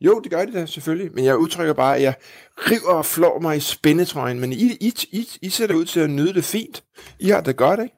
[0.00, 2.14] Jo, det gør det da selvfølgelig, men jeg udtrykker bare, at jeg
[2.58, 6.00] river og flår mig i spændetrøjen, men I, I, I, I ser det ud til
[6.00, 6.82] at nyde det fint.
[7.18, 7.94] I har det godt, ikke?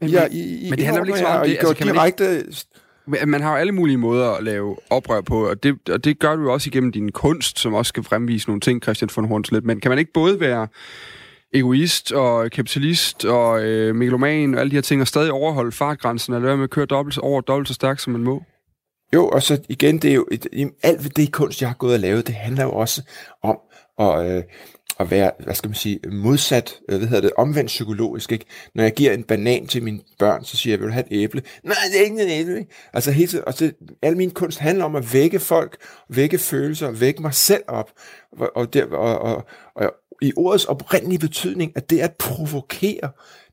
[0.00, 2.36] Men, I, I, I, men det handler vel ikke så om det, altså, kan direkte...
[2.38, 6.18] Ikke, man har jo alle mulige måder at lave oprør på, og det, og det
[6.18, 9.28] gør du jo også igennem din kunst, som også skal fremvise nogle ting, Christian von
[9.28, 9.64] Hornslet.
[9.64, 10.68] Men kan man ikke både være
[11.54, 16.34] egoist og kapitalist og øh, megaloman og alle de her ting, og stadig overholde fartgrænsen,
[16.34, 18.42] eller være med at køre dobbelt, over dobbelt så stærkt, som man må?
[19.14, 20.46] Jo, og så igen, det er jo et,
[20.82, 23.02] alt det kunst, jeg har gået og lavet, det handler jo også
[23.42, 23.58] om
[23.98, 24.42] at, øh,
[25.00, 28.44] at være, hvad skal man sige, modsat, øh, hvad hedder det, omvendt psykologisk, ikke?
[28.74, 31.22] Når jeg giver en banan til mine børn, så siger jeg, vil du have et
[31.22, 31.42] æble?
[31.64, 32.70] Nej, det er ikke et æble, ikke?
[32.92, 35.76] Altså hele tiden, og så, al min kunst handler om at vække folk,
[36.08, 37.90] vække følelser, vække mig selv op,
[38.32, 43.10] og, og, der, og, og, og i ordets oprindelige betydning, at det at provokere,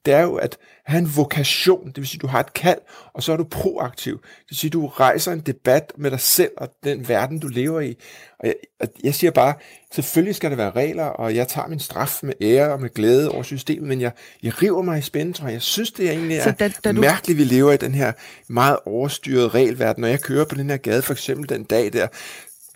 [0.07, 2.79] det er jo at have en vokation, det vil sige, du har et kald,
[3.13, 4.21] og så er du proaktiv.
[4.21, 7.79] Det vil sige, du rejser en debat med dig selv og den verden, du lever
[7.81, 7.95] i.
[8.39, 8.55] Og jeg,
[9.03, 9.53] jeg siger bare,
[9.93, 13.31] selvfølgelig skal der være regler, og jeg tager min straf med ære og med glæde
[13.31, 14.11] over systemet, men jeg,
[14.43, 15.61] jeg river mig i spænden, tror jeg.
[15.61, 17.01] Synes, det er egentlig er da, da du...
[17.01, 18.11] mærkeligt, vi lever i den her
[18.49, 20.01] meget overstyrede regelverden.
[20.01, 22.07] Når jeg kører på den her gade, for eksempel den dag der,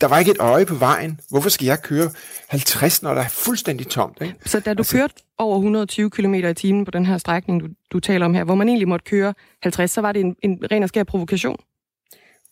[0.01, 1.19] der var ikke et øje på vejen.
[1.29, 2.09] Hvorfor skal jeg køre
[2.47, 4.17] 50, når der er fuldstændig tomt?
[4.21, 4.35] Ikke?
[4.45, 7.67] Så da du altså, kørte over 120 km i timen på den her strækning, du,
[7.91, 9.33] du taler om her, hvor man egentlig måtte køre
[9.63, 11.57] 50, så var det en, en ren og skær provokation?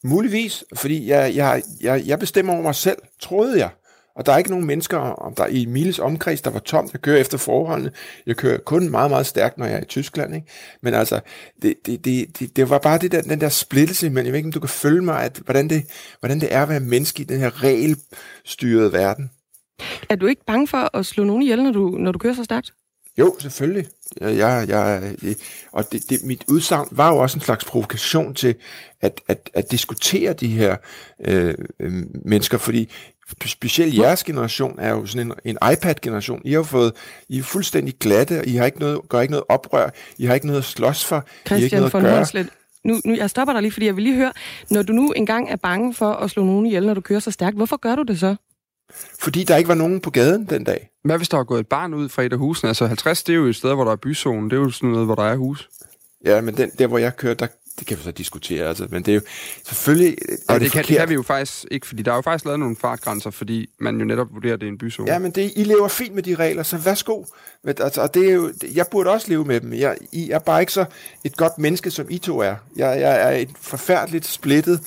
[0.03, 3.69] Muligvis, fordi jeg, jeg, jeg, jeg bestemmer over mig selv, troede jeg.
[4.15, 6.93] Og der er ikke nogen mennesker om der i Miles omkreds, der var tomt.
[6.93, 7.91] Jeg kører efter forholdene.
[8.26, 10.36] Jeg kører kun meget, meget stærkt, når jeg er i Tyskland.
[10.36, 10.48] Ikke?
[10.82, 11.19] Men altså,
[11.62, 14.38] det, det, det, det, det var bare det der, den der splittelse, men jeg ved
[14.38, 15.84] ikke, om du kan følge mig, at, hvordan, det,
[16.19, 19.32] hvordan det er at være menneske i den her regelstyrede verden.
[20.10, 22.43] Er du ikke bange for at slå nogen ihjel, når du, når du kører så
[22.43, 22.74] stærkt?
[23.19, 23.88] Jo, selvfølgelig.
[24.22, 25.36] Jeg, jeg, jeg,
[25.72, 28.56] og det, det, mit udsagn var jo også en slags provokation til
[29.02, 30.78] at, at, at diskutere de her
[31.26, 31.93] øh, øh,
[32.26, 32.89] mennesker, fordi
[33.46, 36.42] specielt jeres generation er jo sådan en, en iPad-generation.
[36.46, 36.94] I har fået,
[37.30, 40.34] I er fuldstændig glatte, og I har ikke noget, gør ikke noget oprør, I har
[40.34, 42.46] ikke noget at slås for, Christian I har ikke noget at gøre.
[42.84, 44.32] Nu, nu, jeg stopper dig lige, fordi jeg vil lige høre,
[44.70, 47.32] når du nu engang er bange for at slå nogen ihjel, når du kører så
[47.32, 48.36] stærkt, hvorfor gør du det så?
[49.20, 50.89] Fordi der ikke var nogen på gaden den dag.
[51.04, 52.68] Hvad hvis der er gået et barn ud fra et af husene?
[52.68, 54.50] Altså 50, det er jo et sted, hvor der er byzone.
[54.50, 55.70] Det er jo sådan noget, hvor der er hus.
[56.26, 57.48] Ja, men den, der, hvor jeg kører, der,
[57.80, 59.22] det kan vi så diskutere, altså, men det er jo
[59.63, 60.18] selvfølgelig...
[60.50, 62.22] Er og det, det, kan, det kan vi jo faktisk ikke, fordi der er jo
[62.22, 65.12] faktisk lavet nogle fartgrænser, fordi man jo netop vurderer, at det er en byzone.
[65.12, 67.24] Ja, men det, I lever fint med de regler, så værsgo.
[67.65, 69.74] Altså, og det er jo, jeg burde også leve med dem.
[69.74, 70.86] Jeg, I er bare ikke så
[71.24, 72.56] et godt menneske, som I to er.
[72.76, 74.82] Jeg, jeg er et forfærdeligt splittet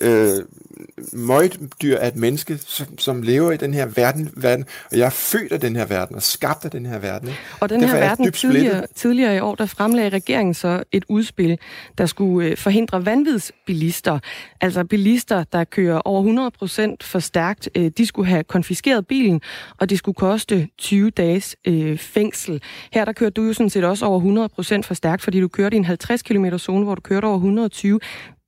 [0.00, 0.44] øh,
[1.12, 5.10] møgdyr af et menneske, som, som lever i den her verden, verden, og jeg er
[5.10, 7.28] født af den her verden, og skabt af den her verden.
[7.28, 7.40] Ikke?
[7.60, 11.58] Og den Derfor her verden, tidligere, tidligere i år, der fremlagde regeringen så et udspil,
[11.98, 14.18] der skulle øh, forhindre vanvidsbilister,
[14.60, 16.50] altså bilister, der kører over
[17.00, 19.40] 100% for stærkt, øh, de skulle have konfiskeret bilen,
[19.78, 22.62] og det skulle koste 20 dages øh, fængsel.
[22.92, 24.48] Her der kørte du jo sådan set også over
[24.80, 27.36] 100% for stærkt, fordi du kørte i en 50 km zone, hvor du kørte over
[27.36, 28.00] 120.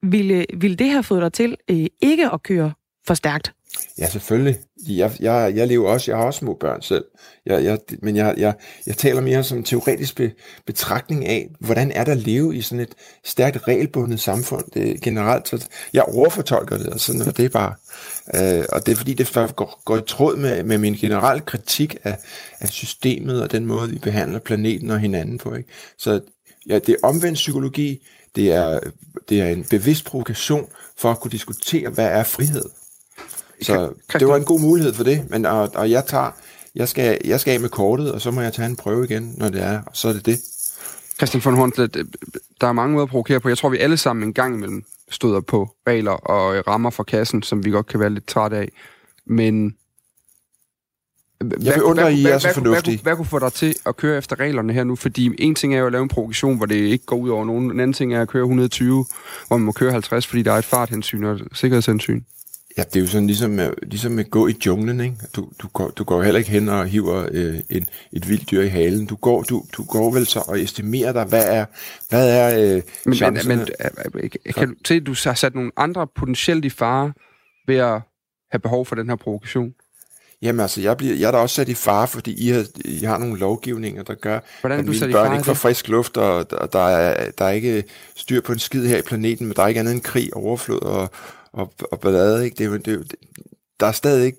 [0.03, 2.73] Ville, ville det have fået dig til øh, ikke at køre
[3.07, 3.53] for stærkt?
[3.99, 4.59] Ja, selvfølgelig.
[4.89, 7.05] Jeg, jeg, jeg lever også, jeg har også små børn selv.
[7.47, 8.55] Jeg, jeg, men jeg, jeg,
[8.87, 10.33] jeg taler mere som en teoretisk be,
[10.67, 15.49] betragtning af, hvordan er der at leve i sådan et stærkt regelbundet samfund det, generelt.
[15.49, 17.75] Så jeg overfortolker det, og sådan er det bare.
[18.35, 21.97] Øh, og det er fordi, det går, går i tråd med, med min generelle kritik
[22.05, 22.19] af,
[22.61, 25.55] af systemet og den måde, vi behandler planeten og hinanden på.
[25.55, 25.69] Ikke?
[25.99, 26.21] Så
[26.69, 28.81] ja, det er omvendt psykologi, det er,
[29.29, 32.65] det er en bevidst provokation for at kunne diskutere, hvad er frihed.
[33.63, 36.31] Så det var en god mulighed for det, men og, og jeg tager,
[36.75, 39.35] jeg skal, jeg skal af med kortet, og så må jeg tage en prøve igen,
[39.37, 40.39] når det er, og så er det det.
[41.17, 41.71] Christian von Horn,
[42.61, 43.49] der er mange måder at provokere på.
[43.49, 47.43] Jeg tror, vi alle sammen en gang imellem støder på regler og rammer for kassen,
[47.43, 48.69] som vi godt kan være lidt trætte af.
[49.27, 49.77] Men
[51.65, 52.97] jeg vil undre, I er så fornuftige.
[52.97, 54.97] Hvad, hvad, hvad kunne få dig til at køre efter reglerne her nu?
[54.97, 57.45] Fordi en ting er jo at lave en provokation, hvor det ikke går ud over
[57.45, 57.71] nogen.
[57.71, 59.05] En anden ting er at køre 120,
[59.47, 62.21] hvor man må køre 50, fordi der er et farthensyn og et sikkerhedshensyn.
[62.79, 65.17] Ja, det er jo sådan ligesom, ligesom at gå i junglen, ikke?
[65.37, 68.63] Du, du, går, du går heller ikke hen og hiver øh, en, et vildt dyr
[68.63, 69.07] i halen.
[69.07, 71.65] Du går, du, du går vel så og estimerer dig, hvad er,
[72.09, 73.69] hvad er øh, men, men, men,
[74.15, 77.13] øh, kan du se, at du har sat nogle andre potentielt i fare
[77.67, 78.01] ved at
[78.51, 79.75] have behov for den her provokation?
[80.43, 83.05] Jamen altså, jeg, bliver, jeg er da også sat i fare, fordi I har, I
[83.05, 86.67] har nogle lovgivninger, der gør, Hvordan at mine børn ikke får frisk luft, og der,
[86.67, 87.85] der, er, der er ikke
[88.17, 90.83] styr på en skid her i planeten, men der er ikke andet end krig, overflod
[90.83, 91.11] og,
[91.53, 92.45] og, og ballade.
[92.45, 92.71] Ikke?
[92.71, 93.15] Det, det, det,
[93.81, 94.39] der er stadig ikke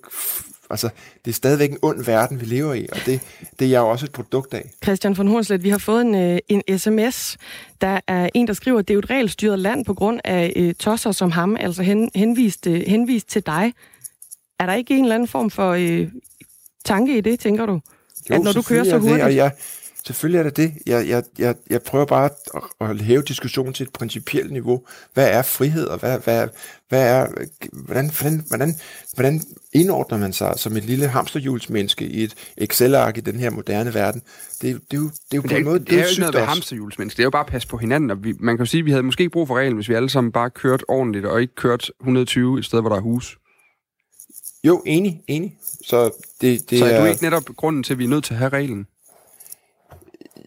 [0.70, 0.88] Altså,
[1.24, 3.20] det er stadigvæk en ond verden, vi lever i, og det,
[3.58, 4.70] det er jeg jo også et produkt af.
[4.84, 7.36] Christian von Hornslet, vi har fået en, øh, en sms.
[7.80, 10.52] Der er en, der skriver, at det er jo et regelstyret land på grund af
[10.56, 13.72] uh, tosser som ham, altså hen, henvist, uh, henvist til dig.
[14.64, 16.08] Er der ikke en eller anden form for øh,
[16.84, 17.80] tanke i det, tænker du?
[18.30, 19.16] Jo, at når du kører så hurtigt...
[19.16, 19.52] Det, og jeg,
[20.06, 20.72] selvfølgelig er det det.
[20.86, 24.82] Jeg, jeg, jeg, jeg prøver bare at, at hæve diskussionen til et principielt niveau.
[25.14, 26.48] Hvad er frihed, og hvad, hvad,
[26.88, 27.26] hvad er,
[27.72, 28.74] hvordan, hvordan, hvordan,
[29.14, 33.94] hvordan indordner man sig som et lille hamsterhjulsmenneske i et Excel-ark i den her moderne
[33.94, 34.22] verden?
[34.62, 36.02] Det, det, det er jo, det er jo på det, en måde det, det er
[36.02, 37.16] jo ikke noget ved hamsterhjulsmenneske.
[37.16, 38.10] Det er jo bare at passe på hinanden.
[38.10, 39.94] Og vi, man kan jo sige, at vi havde måske brug for reglen, hvis vi
[39.94, 43.38] alle sammen bare kørt ordentligt, og ikke kørt 120 et sted, hvor der er hus.
[44.64, 45.56] Jo, enig, enig.
[45.84, 48.24] Så, det, det så er, er du ikke netop grunden til, at vi er nødt
[48.24, 48.86] til at have reglen?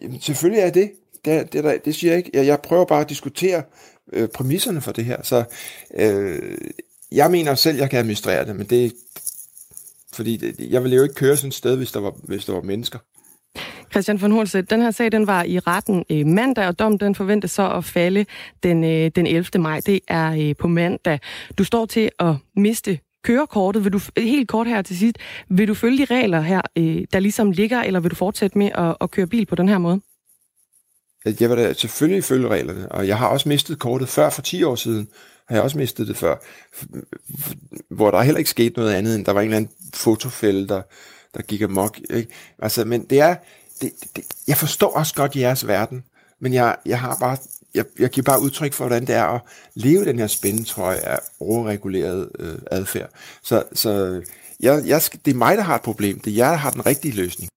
[0.02, 0.92] Jamen, selvfølgelig er det.
[1.24, 2.30] Det, det, det, det siger jeg ikke.
[2.34, 3.62] Jeg, jeg prøver bare at diskutere
[4.12, 5.22] øh, præmisserne for det her.
[5.22, 5.44] Så
[5.94, 6.58] øh,
[7.12, 8.92] jeg mener selv, jeg kan administrere det, men det
[10.12, 12.52] fordi det, jeg ville jo ikke køre sådan et sted, hvis der var, hvis der
[12.52, 12.98] var mennesker.
[13.90, 17.14] Christian von Hornslet, den her sag den var i retten øh, mandag, og dommen den
[17.14, 18.26] forventes så at falde
[18.62, 19.44] den, øh, den 11.
[19.58, 19.80] maj.
[19.86, 21.20] Det er øh, på mandag.
[21.58, 23.84] Du står til at miste kørekortet.
[23.84, 25.16] Vil du, helt kort her til sidst,
[25.48, 28.70] vil du følge de regler her, øh, der ligesom ligger, eller vil du fortsætte med
[28.74, 30.00] at, at køre bil på den her måde?
[31.24, 34.62] Jeg vil da selvfølgelig følge reglerne, og jeg har også mistet kortet før for 10
[34.62, 35.08] år siden.
[35.48, 36.36] Har jeg også mistet det før,
[37.94, 40.82] hvor der heller ikke skete noget andet, end der var en eller anden fotofælde, der,
[41.34, 41.98] der gik amok.
[42.10, 42.30] Ikke?
[42.58, 43.36] Altså, men det er,
[43.80, 46.04] det, det, jeg forstår også godt jeres verden,
[46.40, 47.36] men jeg, jeg har bare,
[47.74, 49.40] jeg, jeg giver bare udtryk for, hvordan det er at
[49.74, 53.10] leve den her spændetrøje af overreguleret øh, adfærd.
[53.42, 54.22] Så, så
[54.60, 56.20] jeg, jeg, det er mig, der har et problem.
[56.20, 57.48] Det er jeg, der har den rigtige løsning.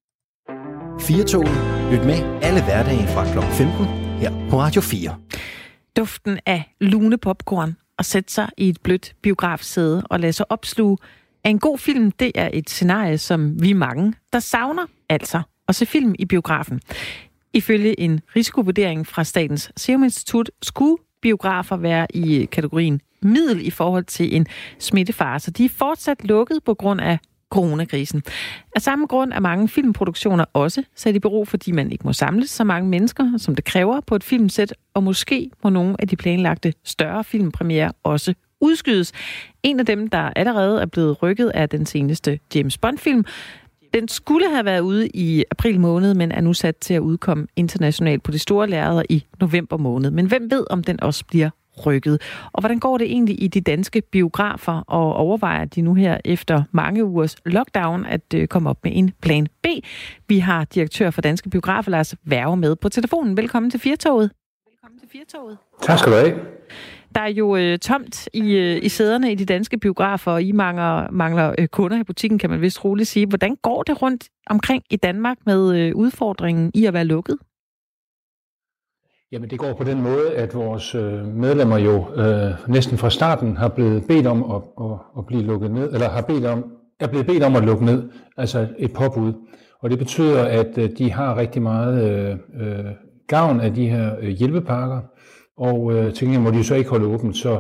[1.02, 3.40] 4 Lyt med alle hverdage fra kl.
[3.54, 3.86] 15
[4.20, 5.16] her på Radio 4.
[5.98, 10.98] Duften af lune popcorn og sætte sig i et blødt biografsæde og lade sig opsluge
[11.44, 15.76] af en god film, det er et scenarie, som vi mange, der savner altså at
[15.76, 16.82] se film i biografen.
[17.54, 23.70] Ifølge en risikovurdering fra Statens Serum Institut skulle biografer være i øh, kategorien middel i
[23.70, 24.48] forhold til en
[24.80, 28.24] smittefare, så de er fortsat lukket på grund af coronakrisen.
[28.76, 32.50] Af samme grund er mange filmproduktioner også sat i bero, fordi man ikke må samles
[32.50, 36.16] så mange mennesker, som det kræver på et filmsæt, og måske må nogle af de
[36.16, 39.12] planlagte større filmpremiere også udskydes.
[39.64, 43.26] En af dem, der allerede er blevet rykket, er den seneste James Bond-film.
[43.94, 47.48] Den skulle have været ude i april måned, men er nu sat til at udkomme
[47.56, 50.12] internationalt på de store lærreder i november måned.
[50.12, 51.50] Men hvem ved, om den også bliver
[51.86, 52.22] rykket.
[52.54, 56.64] Og hvordan går det egentlig i de danske biografer, og overvejer de nu her efter
[56.72, 59.68] mange ugers lockdown at øh, komme op med en plan B?
[60.28, 63.38] Vi har direktør for Danske Biografer, Lars Værge, med på telefonen.
[63.38, 64.32] Velkommen til Firtoget.
[64.70, 65.58] Velkommen til Firtoget.
[65.82, 66.61] Tak skal du have.
[67.16, 70.52] Der er jo øh, tomt i, øh, i sæderne i de danske biografer, og I
[70.52, 73.26] mangler, mangler øh, kunder i butikken, kan man vist roligt sige.
[73.26, 77.38] Hvordan går det rundt omkring i Danmark med øh, udfordringen i at være lukket?
[79.32, 83.58] Jamen det går på den måde, at vores øh, medlemmer jo øh, næsten fra starten
[83.58, 86.66] har blevet bedt om at, at, at blive lukket ned, eller har bedt om,
[87.00, 89.34] er blevet bedt om at lukke ned, altså et påbud.
[89.80, 92.86] Og det betyder, at øh, de har rigtig meget øh, øh,
[93.28, 95.00] gavn af de her øh, hjælpepakker,
[95.58, 97.38] og øh, til gengæld må de jo så ikke holde åbent.
[97.38, 97.60] Så,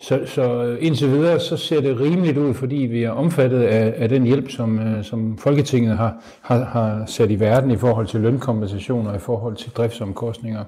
[0.00, 3.94] så, så øh, indtil videre, så ser det rimeligt ud, fordi vi er omfattet af,
[3.96, 8.06] af den hjælp, som, øh, som Folketinget har, har, har sat i verden i forhold
[8.06, 10.64] til lønkompensationer, i forhold til driftsomkostninger.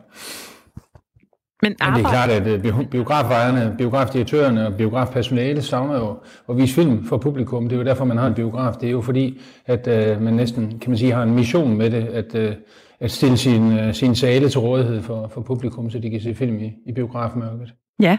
[1.62, 6.16] Men, Men det er klart, at øh, biografejerne, biografdirektørerne og biografpersonale savner jo
[6.48, 7.68] at vise film for publikum.
[7.68, 8.74] Det er jo derfor, man har en biograf.
[8.74, 11.90] Det er jo fordi, at uh, man næsten, kan man sige, har en mission med
[11.90, 12.54] det, at, uh,
[13.02, 16.34] at stille sin, uh, sin sale til rådighed for, for publikum, så de kan se
[16.34, 17.74] film i, i biografmørket.
[18.00, 18.18] Ja.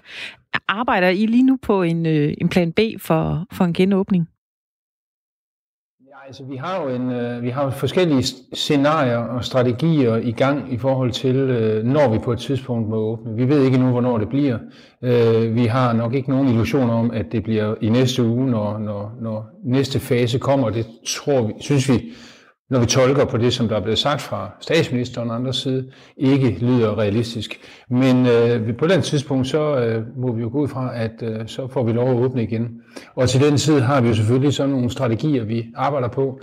[0.68, 4.28] Arbejder I lige nu på en, øh, en plan B for, for en genåbning?
[6.02, 10.74] Ja, altså vi har jo en, øh, vi har forskellige scenarier og strategier i gang
[10.74, 13.36] i forhold til, øh, når vi på et tidspunkt må åbne.
[13.36, 14.58] Vi ved ikke nu, hvornår det bliver.
[15.02, 18.78] Øh, vi har nok ikke nogen illusioner om, at det bliver i næste uge, når,
[18.78, 20.70] når, når næste fase kommer.
[20.70, 22.14] Det tror vi, synes vi
[22.74, 25.92] når vi tolker på det, som der er blevet sagt fra statsministeren og andre side,
[26.18, 27.60] ikke lyder realistisk.
[27.90, 31.48] Men øh, på den tidspunkt, så øh, må vi jo gå ud fra, at øh,
[31.48, 32.70] så får vi lov at åbne igen.
[33.16, 36.40] Og til den tid har vi jo selvfølgelig sådan nogle strategier, vi arbejder på.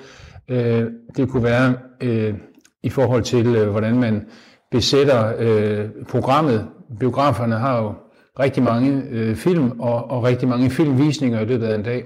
[0.49, 0.85] Øh,
[1.17, 2.35] det kunne være øh,
[2.83, 4.27] i forhold til, øh, hvordan man
[4.71, 6.67] besætter øh, programmet.
[7.01, 7.93] Biograferne har jo
[8.41, 12.05] rigtig mange øh, film og, og rigtig mange filmvisninger i løbet af en dag.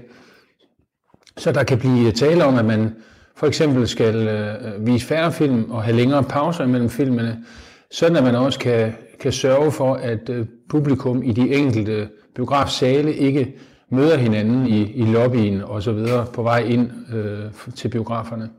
[1.37, 2.95] Så der kan blive tale om, at man
[3.37, 7.43] for eksempel skal øh, øh, vise færre film og have længere pauser imellem filmene,
[7.91, 13.13] sådan at man også kan, kan sørge for, at øh, publikum i de enkelte biografsale
[13.13, 13.53] ikke
[13.91, 18.49] møder hinanden i, i lobbyen og så videre på vej ind øh, til biograferne.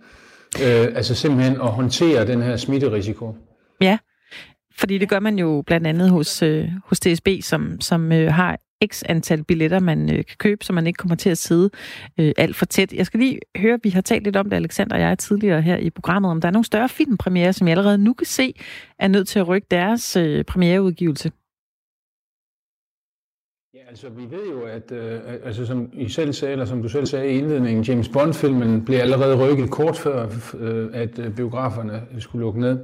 [0.62, 3.34] Øh, altså simpelthen at håndtere den her smitterisiko.
[3.80, 3.98] Ja,
[4.78, 8.58] fordi det gør man jo blandt andet hos, øh, hos DSB, som, som øh, har
[8.84, 11.70] x antal billetter, man øh, kan købe, så man ikke kommer til at sidde
[12.18, 12.92] øh, alt for tæt.
[12.92, 15.76] Jeg skal lige høre, vi har talt lidt om det, Alexander og jeg tidligere her
[15.76, 18.54] i programmet, om der er nogle større filmpremiere, som jeg allerede nu kan se,
[18.98, 21.32] er nødt til at rykke deres øh, premiereudgivelse.
[23.74, 26.88] Ja, altså vi ved jo, at øh, altså, som I selv sagde, eller som du
[26.88, 32.02] selv sagde i indledningen, James Bond-filmen blev allerede rykket kort før, øh, at øh, biograferne
[32.18, 32.78] skulle lukke ned.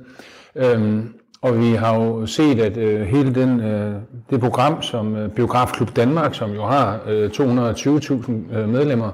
[0.56, 3.94] Øhm, og vi har jo set, at øh, hele den, øh,
[4.32, 9.10] det program, som øh, Biografklub Danmark, som jo har øh, 220.000 øh, medlemmer,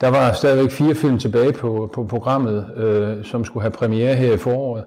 [0.00, 4.32] der var stadigvæk fire film tilbage på, på programmet, øh, som skulle have premiere her
[4.32, 4.84] i foråret.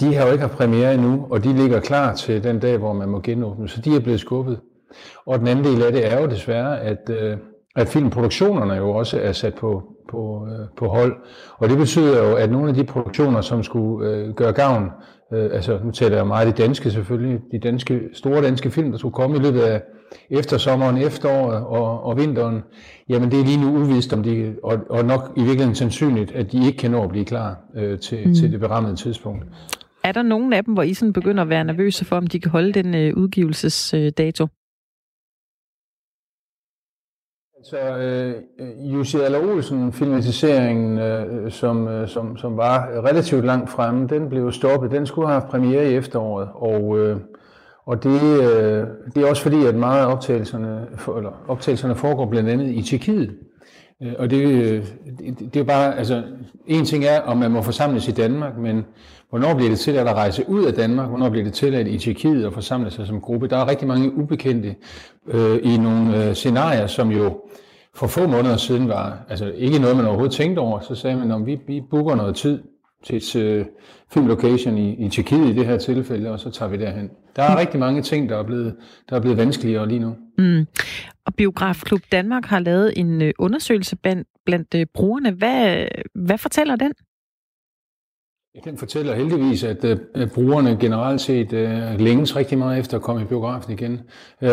[0.00, 2.92] De har jo ikke haft premiere endnu, og de ligger klar til den dag, hvor
[2.92, 4.60] man må genåbne, så de er blevet skubbet.
[5.26, 7.36] Og den anden del af det er jo desværre, at, øh,
[7.76, 11.16] at filmproduktionerne jo også er sat på, på, øh, på hold.
[11.58, 14.90] Og det betyder jo, at nogle af de produktioner, som skulle øh, gøre gavn,
[15.32, 18.98] øh, altså nu taler jeg meget de danske selvfølgelig, de danske, store danske film, der
[18.98, 19.82] skulle komme i løbet af
[20.30, 22.62] eftersommeren, efteråret og, og vinteren,
[23.08, 26.52] jamen det er lige nu uvist, om de, og, og nok i virkeligheden sandsynligt, at
[26.52, 28.34] de ikke kan nå at blive klar øh, til, mm.
[28.34, 29.44] til det berammede tidspunkt.
[30.04, 32.40] Er der nogen af dem, hvor I sådan begynder at være nervøse for, om de
[32.40, 34.46] kan holde den øh, udgivelsesdato?
[37.64, 43.70] Så øh, øh Jussi Aller Olsen filmatiseringen, øh, som, øh, som, som var relativt langt
[43.70, 44.90] fremme, den blev stoppet.
[44.90, 47.16] Den skulle have haft premiere i efteråret, og, øh,
[47.86, 52.26] og det, øh, det er også fordi, at meget af optagelserne, for, eller optagelserne foregår
[52.26, 53.36] blandt andet i Tjekkiet.
[54.02, 54.84] Øh, og det, øh,
[55.18, 56.22] det, det er bare, altså,
[56.66, 58.86] en ting er, om man må forsamles i Danmark, men
[59.32, 61.08] hvornår bliver det tilladt at rejse ud af Danmark?
[61.08, 63.48] Hvornår bliver det tilladt i Tjekkiet at forsamle sig som gruppe?
[63.48, 64.74] Der er rigtig mange ubekendte
[65.28, 67.40] øh, i nogle øh, scenarier, som jo
[67.94, 70.80] for få måneder siden var altså ikke noget, man overhovedet tænkte over.
[70.80, 72.62] Så sagde man, at vi, vi booker noget tid
[73.04, 73.66] til et øh,
[74.12, 77.10] filmlocation i, i Tjekkiet i det her tilfælde, og så tager vi derhen.
[77.36, 78.74] Der er rigtig mange ting, der er blevet,
[79.10, 80.16] der er blevet vanskeligere lige nu.
[80.38, 80.66] Mm.
[81.26, 85.30] Og Biografklub Danmark har lavet en øh, undersøgelse blandt, blandt brugerne.
[85.30, 86.92] Hvad, hvad fortæller den?
[88.54, 93.02] Jeg den fortæller heldigvis, at, øh, brugerne generelt set øh, længes rigtig meget efter at
[93.02, 94.00] komme i biografen igen.
[94.40, 94.48] Uh,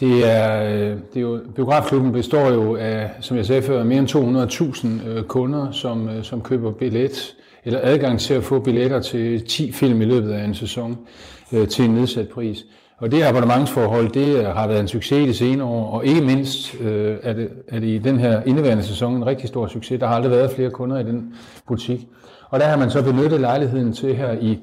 [0.00, 3.98] det er, øh, det er jo, biografklubben består jo af, som jeg sagde før, mere
[3.98, 9.46] end 200.000 øh, kunder, som, som køber billet eller adgang til at få billetter til
[9.46, 10.98] 10 film i løbet af en sæson
[11.52, 12.64] øh, til en nedsat pris.
[12.98, 16.80] Og det abonnementsforhold, det har været en succes i de senere år, og ikke mindst
[16.80, 20.00] øh, er, det, er det i den her indeværende sæson en rigtig stor succes.
[20.00, 21.34] Der har aldrig været flere kunder i den
[21.66, 22.08] butik.
[22.50, 24.58] Og der har man så benyttet lejligheden til her i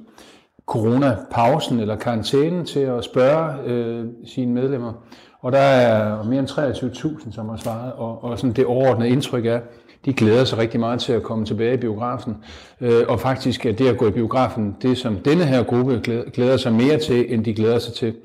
[0.65, 4.93] corona-pausen eller karantænen til at spørge øh, sine medlemmer.
[5.41, 9.45] Og der er mere end 23.000, som har svaret, og, og sådan det overordnede indtryk
[9.45, 9.59] er,
[10.05, 12.37] de glæder sig rigtig meget til at komme tilbage i biografen.
[12.81, 16.01] Øh, og faktisk er det at gå i biografen det, som denne her gruppe
[16.33, 18.15] glæder sig mere til, end de glæder sig til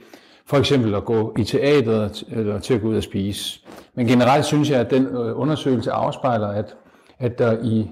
[0.47, 3.61] for eksempel at gå i teateret eller til at gå ud og spise.
[3.94, 6.77] Men generelt synes jeg, at den øh, undersøgelse afspejler, at,
[7.18, 7.90] at der i,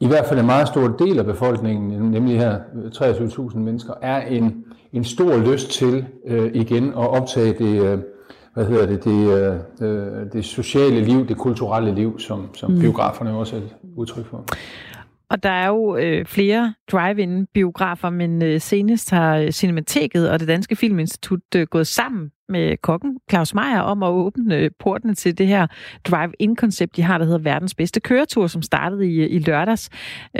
[0.00, 2.58] i hvert fald en meget stor del af befolkningen, nemlig her
[2.94, 7.98] 23.000 mennesker, er en, en stor lyst til øh, igen at optage det, øh,
[8.54, 9.28] hvad hedder det, det,
[9.86, 12.80] øh, det sociale liv, det kulturelle liv, som, som mm.
[12.80, 14.44] biograferne også er et udtryk for.
[15.30, 20.40] Og der er jo øh, flere drive-in biografer, men øh, senest har øh, Cinemateket og
[20.40, 25.14] det Danske Filminstitut øh, gået sammen med kokken Claus Meier om at åbne øh, portene
[25.14, 25.66] til det her
[26.04, 29.90] drive-in-koncept, de har, der hedder Verdens Bedste Køretur, som startede i, øh, i lørdags.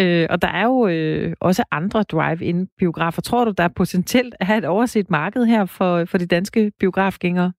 [0.01, 3.23] Øh, og der er jo øh, også andre drive-in biografer.
[3.23, 6.73] Tror du, der er potentielt at have et overset marked her for, for de danske
[6.81, 7.53] biografgængere?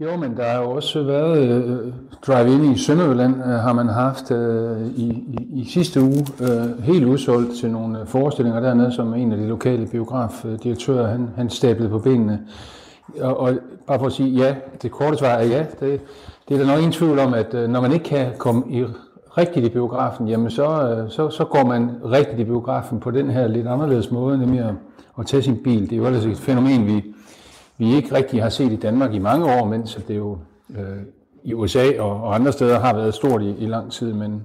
[0.00, 1.92] Jo, men der har jo også været øh,
[2.26, 7.04] drive-in i Sønderjylland, øh, har man haft øh, i, i, i sidste uge øh, helt
[7.04, 11.50] udsolgt til nogle øh, forestillinger dernede, som en af de lokale biografdirektører, øh, han, han
[11.50, 12.40] stablede på benene.
[13.20, 13.54] Og, og
[13.86, 16.00] bare for at sige ja, det korte svar er ja, det,
[16.48, 18.84] det er der nok ingen tvivl om, at øh, når man ikke kan komme i
[19.38, 23.30] rigtigt i biografen, jamen så, øh, så, så går man rigtigt i biografen på den
[23.30, 24.74] her lidt anderledes måde, nemlig at,
[25.18, 25.82] at tage sin bil.
[25.82, 27.13] Det er jo ellers et fænomen, vi
[27.78, 30.38] vi ikke rigtig har set i Danmark i mange år, mens det jo
[30.70, 31.02] øh,
[31.44, 34.12] i USA og, og andre steder har været stort i, i lang tid.
[34.12, 34.42] Men,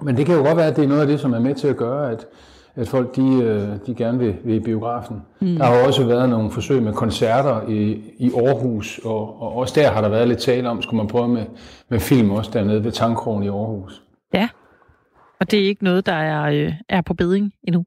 [0.00, 1.54] men det kan jo godt være, at det er noget af det, som er med
[1.54, 2.26] til at gøre, at,
[2.74, 5.22] at folk de, øh, de gerne vil, vil i biografen.
[5.40, 5.56] Mm.
[5.56, 9.90] Der har også været nogle forsøg med koncerter i, i Aarhus, og, og også der
[9.90, 11.46] har der været lidt tale om, skulle man prøve med,
[11.88, 14.02] med film også dernede ved Tankkrogen i Aarhus.
[14.34, 14.48] Ja,
[15.40, 17.84] og det er ikke noget, der er, øh, er på beding endnu?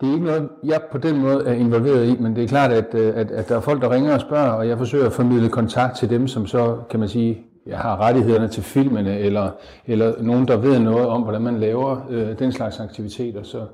[0.00, 2.72] Det er ikke noget, jeg på den måde er involveret i, men det er klart,
[2.72, 5.12] at, øh, at, at der er folk, der ringer og spørger, og jeg forsøger at
[5.12, 9.50] formidle kontakt til dem, som så, kan man sige, jeg har rettighederne til filmene, eller,
[9.86, 13.42] eller nogen, der ved noget om, hvordan man laver øh, den slags aktiviteter.
[13.42, 13.66] Så,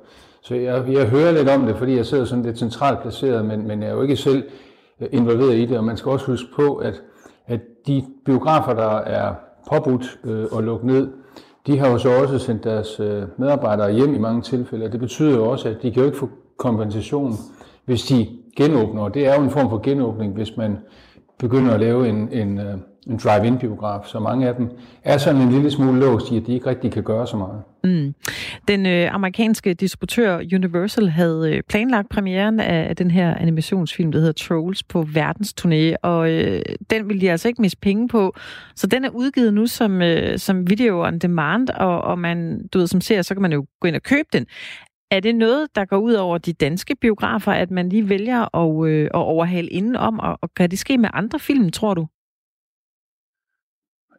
[0.42, 3.66] så jeg, jeg hører lidt om det, fordi jeg sidder sådan lidt centralt placeret, men,
[3.66, 4.44] men jeg er jo ikke selv
[5.00, 7.02] øh, involveret i det, og man skal også huske på, at,
[7.46, 9.34] at de biografer, der er
[9.72, 11.08] påbudt øh, at lukke ned,
[11.66, 15.00] de har jo så også sendt deres øh, medarbejdere hjem i mange tilfælde, og det
[15.00, 17.32] betyder jo også, at de kan jo ikke få kompensation,
[17.84, 18.26] hvis de
[18.56, 19.02] genåbner.
[19.02, 20.78] Og det er jo en form for genåbning, hvis man
[21.38, 22.74] begynder at lave en, en, øh,
[23.06, 24.70] en drive-in-biograf, så mange af dem
[25.04, 27.62] er sådan en lille smule låst i, at de ikke rigtig kan gøre så meget.
[27.84, 28.14] Mm.
[28.68, 34.32] Den øh, amerikanske distributør Universal havde øh, planlagt premieren af den her animationsfilm, der hedder
[34.32, 38.34] Trolls, på verdensturné, og øh, den ville de altså ikke miste penge på.
[38.76, 42.78] Så den er udgivet nu som, øh, som video on demand, og, og man, du
[42.78, 44.46] ved, som ser, så kan man jo gå ind og købe den.
[45.10, 48.88] Er det noget, der går ud over de danske biografer, at man lige vælger at,
[48.88, 52.06] øh, at overhale indenom, og, og kan det ske med andre film, tror du?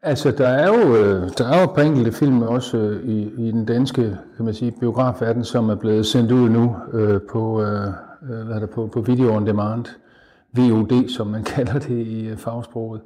[0.07, 3.51] Altså, der er jo, øh, der er jo par enkelte film også øh, i, i
[3.51, 7.87] den danske kan man sige, biografverden, som er blevet sendt ud nu øh, på, øh,
[8.29, 9.85] øh hvad er det, på, på Video On Demand,
[10.53, 13.01] VOD, som man kalder det i fagsproget.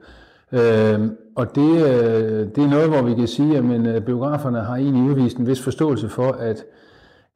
[0.51, 0.99] Øh,
[1.35, 5.03] og det, øh, det er noget, hvor vi kan sige, at men, biograferne har egentlig
[5.03, 6.63] udvist en vis forståelse for, at,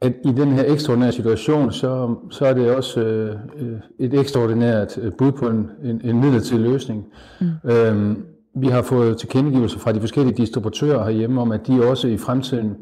[0.02, 3.36] at i den her ekstraordinære situation, så, så er det også øh,
[4.00, 7.06] et ekstraordinært bud på en, en, en midlertidig løsning.
[7.42, 7.72] Mm.
[7.72, 8.16] Øh,
[8.56, 12.76] vi har fået tilkendegivelser fra de forskellige distributører herhjemme om, at de også i fremtiden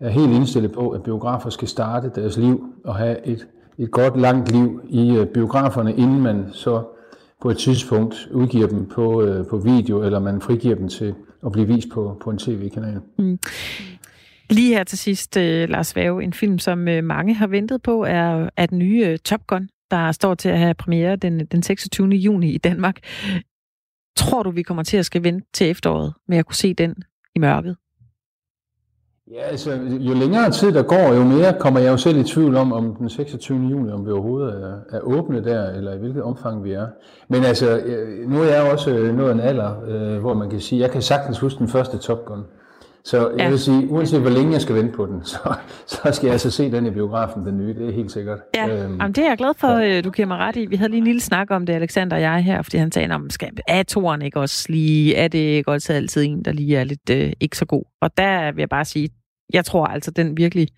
[0.00, 3.46] er helt indstillet på, at biografer skal starte deres liv og have et,
[3.78, 6.82] et godt langt liv i øh, biograferne, inden man så
[7.42, 11.14] på et tidspunkt udgiver dem på, øh, på video, eller man frigiver dem til
[11.46, 13.00] at blive vist på, på en tv-kanal.
[13.18, 13.38] Mm.
[14.50, 18.04] Lige her til sidst, øh, Lars Vave, en film, som øh, mange har ventet på,
[18.04, 21.62] er, er den nye øh, Top Gun, der står til at have premiere den, den
[21.62, 22.08] 26.
[22.08, 22.96] juni i Danmark.
[24.18, 26.94] Tror du, vi kommer til at skal vente til efteråret med at kunne se den
[27.34, 27.76] i mørket?
[29.32, 32.56] Ja, altså, jo længere tid der går, jo mere kommer jeg jo selv i tvivl
[32.56, 33.58] om, om den 26.
[33.58, 36.86] juni, om vi overhovedet er, er åbne der, eller i hvilket omfang vi er.
[37.28, 40.80] Men altså, øh, nu er jeg også nået en alder, øh, hvor man kan sige,
[40.80, 42.44] jeg kan sagtens huske den første Top Gun.
[43.08, 43.48] Så jeg ja.
[43.48, 45.54] vil sige, uanset hvor længe jeg skal vente på den, så,
[45.86, 48.38] så skal jeg altså se den i biografen, den nye, det er helt sikkert.
[48.54, 49.98] Ja, øhm, Jamen, det er jeg glad for, ja.
[49.98, 50.66] Øh, du giver mig ret i.
[50.66, 53.14] Vi havde lige en lille snak om det, Alexander og jeg her, fordi han sagde,
[53.14, 56.76] om skal, er toren ikke også lige, er det ikke også altid en, der lige
[56.76, 57.84] er lidt øh, ikke så god?
[58.00, 59.10] Og der vil jeg bare sige,
[59.52, 60.68] jeg tror altså, den virkelig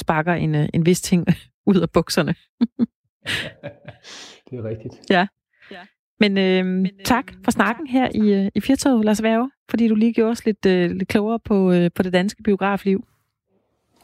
[0.00, 1.26] sparker en, øh, en vis ting
[1.70, 2.34] ud af bukserne.
[4.50, 4.94] det er rigtigt.
[5.10, 5.26] Ja.
[5.70, 5.80] ja.
[6.20, 9.88] Men, øh, Men øh, tak for snakken her i, øh, i Firtoget, Lars Værge, fordi
[9.88, 13.04] du lige gjorde os lidt, øh, lidt klogere på, øh, på det danske biografliv.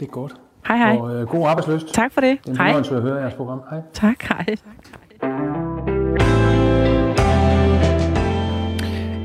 [0.01, 0.35] Det er godt.
[0.67, 0.97] Hej, hej.
[0.97, 1.95] Og øh, god arbejdsløst.
[1.95, 2.39] Tak for det.
[2.47, 3.61] Det er en at høre jeres program.
[3.71, 3.81] Hej.
[3.93, 4.45] Tak, hej.
[4.45, 4.57] Tak,
[5.23, 5.57] hej.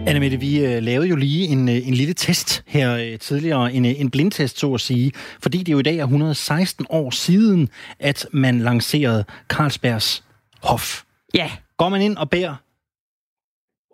[0.08, 3.86] Annemette, vi øh, lavede jo lige en, øh, en lille test her øh, tidligere, en,
[3.86, 5.12] en blindtest så at sige,
[5.42, 7.70] fordi det jo i dag er 116 år siden,
[8.00, 10.24] at man lancerede Carlsbergs
[10.64, 11.04] Hof.
[11.34, 11.52] Ja.
[11.78, 12.56] Går man ind og beder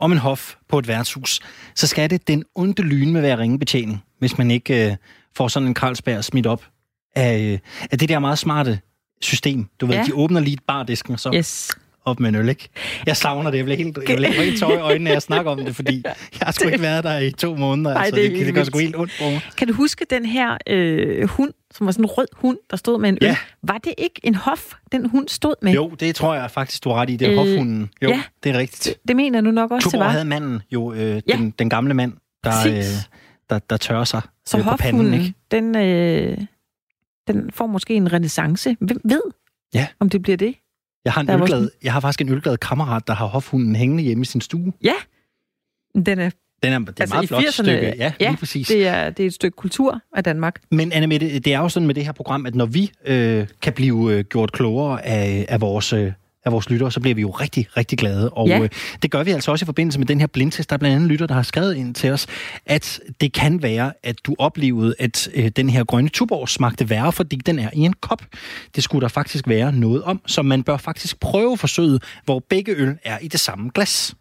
[0.01, 1.39] om en hof på et værtshus,
[1.75, 4.95] så skal det den onde lyne med være ringebetjening, hvis man ikke øh,
[5.35, 6.65] får sådan en Carlsberg smidt op
[7.15, 7.59] af, øh,
[7.91, 8.79] af det der meget smarte
[9.21, 9.69] system.
[9.81, 10.03] Du ved, ja.
[10.03, 11.69] de åbner lige bardisken, og så yes
[12.07, 12.69] op med en øl, ikke?
[13.05, 13.57] Jeg savner det.
[13.57, 16.03] Jeg bliver helt, jeg bliver helt tår i øjnene, når jeg snakker om det, fordi
[16.39, 17.95] jeg har sgu ikke været der i to måneder.
[17.95, 19.41] Ej, altså, det, det, det gør sgu helt ondt på mig.
[19.57, 22.99] Kan du huske den her øh, hund, som var sådan en rød hund, der stod
[23.01, 23.27] med en øl?
[23.27, 23.37] Ja.
[23.63, 25.73] Var det ikke en hof, den hund stod med?
[25.73, 27.15] Jo, det tror jeg faktisk, du har ret i.
[27.15, 27.89] Det er øh, hofhunden.
[28.01, 28.21] Jo, ja.
[28.43, 28.83] det er rigtigt.
[28.83, 30.11] Det, det mener du nok også, Tuborg det var.
[30.11, 31.35] havde manden jo, øh, ja.
[31.35, 32.83] den, den gamle mand, der, øh,
[33.49, 35.33] der, der tørrer sig Så øh, på panden, ikke?
[35.51, 36.37] Den, øh,
[37.27, 38.77] den får måske en renaissance.
[38.79, 39.21] Hvem ved,
[39.73, 39.87] ja.
[39.99, 40.55] om det bliver det?
[41.05, 44.21] Jeg har, en ølglad, jeg har faktisk en ølglad kammerat, der har hofhunden hængende hjemme
[44.21, 44.73] i sin stue.
[44.83, 44.93] Ja,
[46.05, 46.29] den er
[46.63, 47.93] den er, det er altså meget flot stykke.
[47.97, 48.67] Ja, ja lige præcis.
[48.67, 50.61] Det er, det er et stykke kultur af Danmark.
[50.71, 53.47] Men Anne Mette, det er jo sådan med det her program, at når vi øh,
[53.61, 56.11] kan blive øh, gjort klogere af, af vores øh,
[56.47, 58.29] af vores lyttere, så bliver vi jo rigtig, rigtig glade.
[58.29, 58.59] Og ja.
[58.59, 58.69] øh,
[59.01, 60.69] det gør vi altså også i forbindelse med den her blindtest.
[60.69, 62.27] Der er blandt andet lytter, der har skrevet ind til os,
[62.65, 67.11] at det kan være, at du oplevede, at øh, den her grønne tuborg smagte værre,
[67.11, 68.21] fordi den er i en kop.
[68.75, 72.71] Det skulle der faktisk være noget om, så man bør faktisk prøve forsøget, hvor begge
[72.71, 74.15] øl er i det samme glas.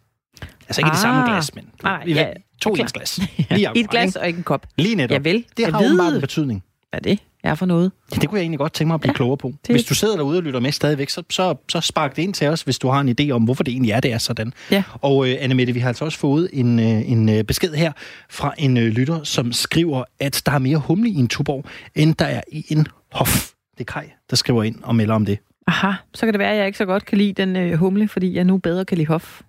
[0.67, 0.93] Altså ikke ah.
[0.93, 1.27] i det samme ah.
[1.29, 2.27] glas, men ah, ja,
[2.61, 3.19] to ens glas.
[3.51, 4.67] Lige et glas og ikke en kop.
[4.77, 5.13] Lige netop.
[5.13, 5.45] Jeg vil.
[5.57, 6.63] Det jeg har åbenbart en betydning.
[6.89, 7.19] Hvad er det?
[7.47, 7.91] Er for noget.
[8.11, 9.53] Ja, det kunne jeg egentlig godt tænke mig at blive ja, klogere på.
[9.67, 9.75] Det...
[9.75, 12.47] Hvis du sidder derude og lytter med stadigvæk, så, så, så spark det ind til
[12.47, 14.53] os, hvis du har en idé om, hvorfor det egentlig er, det er sådan.
[14.71, 14.83] Ja.
[15.01, 17.91] Og uh, Annemette, vi har altså også fået en, uh, en uh, besked her
[18.29, 22.15] fra en uh, lytter, som skriver, at der er mere humle i en tuborg, end
[22.15, 23.51] der er i en hof.
[23.77, 25.39] Det er Kai, der skriver ind og melder om det.
[25.67, 28.07] Aha, så kan det være, at jeg ikke så godt kan lide den uh, humle,
[28.07, 29.41] fordi jeg nu bedre kan lide hof.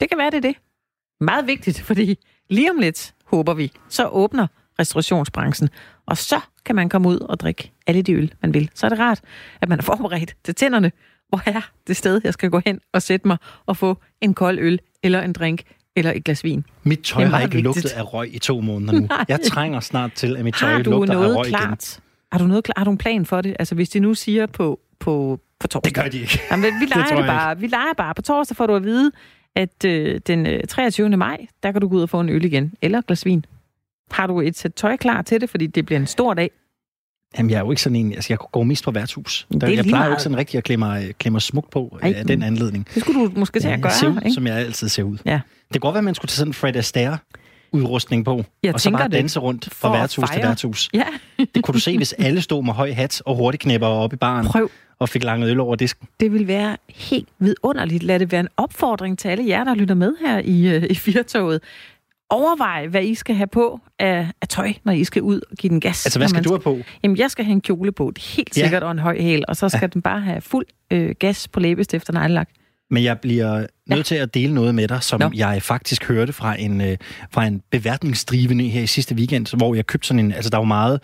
[0.00, 0.56] Det kan være, det er det.
[1.20, 2.18] Meget vigtigt, fordi
[2.50, 4.46] lige om lidt, håber vi, så åbner
[4.80, 5.68] restaurationsbranchen.
[6.06, 8.70] Og så kan man komme ud og drikke alle de øl, man vil.
[8.74, 9.20] Så er det rart,
[9.60, 10.92] at man er forberedt til tænderne.
[11.28, 14.58] Hvor er det sted, jeg skal gå hen og sætte mig og få en kold
[14.58, 15.62] øl, eller en drink,
[15.96, 16.64] eller et glas vin.
[16.82, 17.64] Mit tøj har ikke vigtigt.
[17.64, 19.08] lugtet af røg i to måneder nu.
[19.28, 21.62] Jeg trænger snart til, at mit tøj lugter af røg klart?
[21.64, 22.02] igen.
[22.32, 23.56] Har du, noget, har du en plan for det?
[23.58, 25.90] Altså, hvis de nu siger på, på, på torsdag...
[25.90, 26.40] Det gør de ikke.
[26.50, 27.52] Jamen, vi leger det, det bare.
[27.52, 27.60] Ikke.
[27.60, 28.14] Vi leger bare.
[28.14, 29.12] På torsdag får du at vide,
[29.54, 31.06] at øh, den 23.
[31.06, 32.72] Øh, maj, der kan du gå ud og få en øl igen.
[32.82, 33.44] Eller et glas vin.
[34.10, 36.50] Har du et sæt tøj klar til det, fordi det bliver en stor dag?
[37.38, 38.12] Jamen, jeg er jo ikke sådan en...
[38.12, 39.46] Altså, jeg går mest på værtshus.
[39.60, 42.26] Der, jeg plejer jo ikke sådan rigtig at klemme klemme mig smuk på Ej, af
[42.26, 42.88] den anledning.
[42.94, 44.32] Det skulle du måske til ja, at gøre, ser ud, ikke?
[44.32, 45.18] som jeg altid ser ud.
[45.24, 45.32] Ja.
[45.32, 47.18] Det kan godt være, at man skulle tage sådan en Fred Astaire
[47.72, 50.88] udrustning på, jeg og så bare danse rundt fra værtshus til værtshus.
[50.94, 51.04] Ja.
[51.54, 54.16] det kunne du se, hvis alle stod med høj hat og hurtigt knæpper op i
[54.16, 54.46] baren.
[54.46, 54.70] Prøv.
[54.98, 56.08] Og fik langet øl over disken.
[56.20, 58.02] Det vil være helt vidunderligt.
[58.02, 60.94] Lad det være en opfordring til alle jer, der lytter med her i, uh, i
[60.94, 61.60] Firtoget.
[62.30, 65.70] Overvej, hvad I skal have på af, af tøj, når I skal ud og give
[65.70, 66.06] den gas.
[66.06, 66.78] Altså, hvad skal du have på?
[67.02, 68.12] Jamen, jeg skal have en kjole på.
[68.16, 68.62] Det er helt ja.
[68.62, 69.44] sikkert, og en høj hæl.
[69.48, 69.86] Og så skal ja.
[69.86, 72.48] den bare have fuld øh, gas på læbestift og nejlak.
[72.90, 74.02] Men jeg bliver nødt ja.
[74.02, 75.30] til at dele noget med dig, som no.
[75.34, 76.96] jeg faktisk hørte fra en, øh,
[77.30, 80.64] fra en beværtningsdrivende her i sidste weekend, hvor jeg købte sådan en, altså der var
[80.64, 81.02] meget,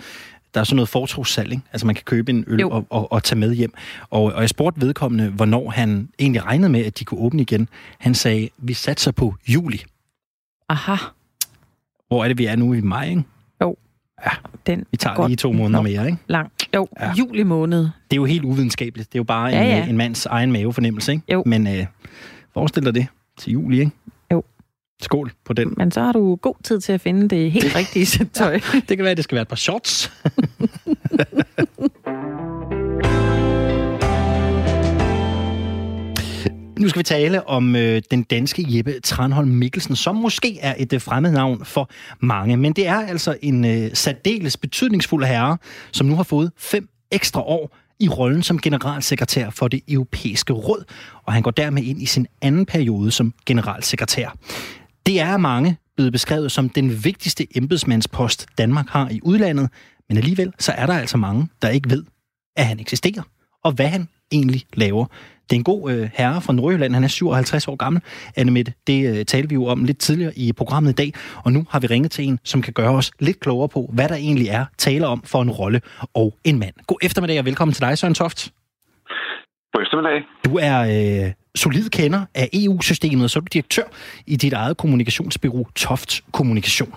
[0.54, 1.62] der er sådan noget fortrogssalg, ikke?
[1.72, 3.74] Altså man kan købe en øl og, og, og tage med hjem.
[4.10, 7.68] Og, og jeg spurgte vedkommende, hvornår han egentlig regnede med, at de kunne åbne igen.
[7.98, 9.82] Han sagde, vi satser på juli.
[10.72, 10.96] Aha.
[12.08, 13.22] Hvor er det, vi er nu i maj, ikke?
[13.62, 13.76] Jo.
[14.24, 14.30] Ja,
[14.66, 16.18] den vi tager lige to måneder mere, ikke?
[16.26, 16.52] Lang.
[16.74, 17.12] Jo, ja.
[17.12, 17.80] juli måned.
[17.80, 19.12] Det er jo helt uvidenskabeligt.
[19.12, 19.86] Det er jo bare ja, en, ja.
[19.86, 21.24] en mands egen mavefornemmelse, ikke?
[21.32, 21.42] Jo.
[21.46, 21.86] Men øh,
[22.54, 23.06] forestil dig det
[23.38, 23.92] til juli, ikke?
[24.32, 24.42] Jo.
[25.02, 25.74] Skål på den.
[25.76, 28.52] Men så har du god tid til at finde det helt rigtige tøj.
[28.52, 30.12] ja, det kan være, at det skal være et par shorts.
[36.82, 40.92] Nu skal vi tale om øh, den danske Jeppe Tranholm Mikkelsen, som måske er et
[40.92, 42.56] øh, fremmed navn for mange.
[42.56, 45.58] Men det er altså en øh, særdeles betydningsfuld herre,
[45.92, 50.84] som nu har fået fem ekstra år i rollen som generalsekretær for det europæiske råd,
[51.24, 54.36] og han går dermed ind i sin anden periode som generalsekretær.
[55.06, 59.68] Det er mange blevet beskrevet som den vigtigste embedsmandspost, Danmark har i udlandet,
[60.08, 62.04] men alligevel så er der altså mange, der ikke ved,
[62.56, 63.22] at han eksisterer,
[63.64, 65.06] og hvad han egentlig laver.
[65.53, 66.94] Det er en god øh, herre fra Nordjylland.
[66.94, 68.03] Han er 57 år gammel.
[68.36, 71.12] Annemette, det øh, talte vi jo om lidt tidligere i programmet i dag.
[71.44, 74.09] Og nu har vi ringet til en, som kan gøre os lidt klogere på, hvad
[74.09, 75.80] der egentlig er tale om for en rolle
[76.14, 76.74] og en mand.
[76.86, 78.53] God eftermiddag og velkommen til dig, Søren Toft.
[79.72, 80.22] God eftermiddag.
[80.44, 80.78] Du er
[81.26, 83.84] øh, solid kender af EU-systemet, og så er du direktør
[84.26, 86.94] i dit eget kommunikationsbyrå Toft Kommunikation.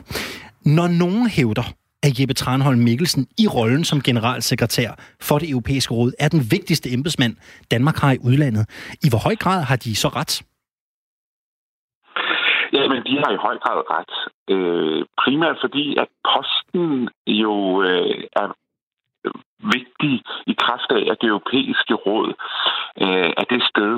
[0.65, 1.73] Når nogen hævder,
[2.05, 4.89] at Jeppe Tranholm Mikkelsen i rollen som generalsekretær
[5.27, 7.33] for det europæiske råd er den vigtigste embedsmand,
[7.71, 8.65] Danmark har i udlandet.
[9.05, 10.33] I hvor høj grad har de så ret?
[12.73, 14.13] Jamen, de har i høj grad ret.
[14.53, 18.47] Øh, primært fordi, at posten jo øh, er
[19.75, 20.13] vigtig
[20.51, 22.29] i kraft af, at det europæiske råd
[23.03, 23.93] øh, er det sted,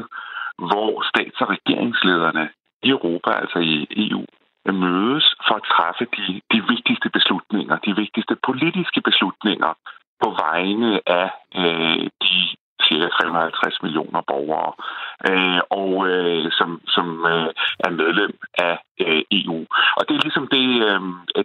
[0.69, 2.49] hvor stats- og regeringslederne
[2.83, 4.25] i Europa, altså i EU,
[4.71, 9.71] mødes for at træffe de, de vigtigste beslutninger, de vigtigste politiske beslutninger
[10.23, 12.37] på vegne af øh, de
[12.87, 14.73] cirka 350 millioner borgere,
[15.29, 17.49] øh, og øh, som, som øh,
[17.85, 19.59] er medlem af øh, EU.
[19.97, 21.01] Og det er ligesom det, øh,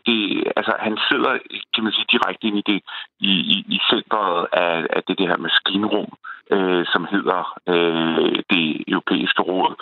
[0.07, 0.21] det,
[0.57, 1.33] altså han sidder,
[1.75, 2.81] kan man sige, direkte ind i det,
[3.21, 6.13] i, i, i centret af, af det, det her maskinrum,
[6.55, 7.41] øh, som hedder
[7.73, 9.73] øh, det europæiske råd.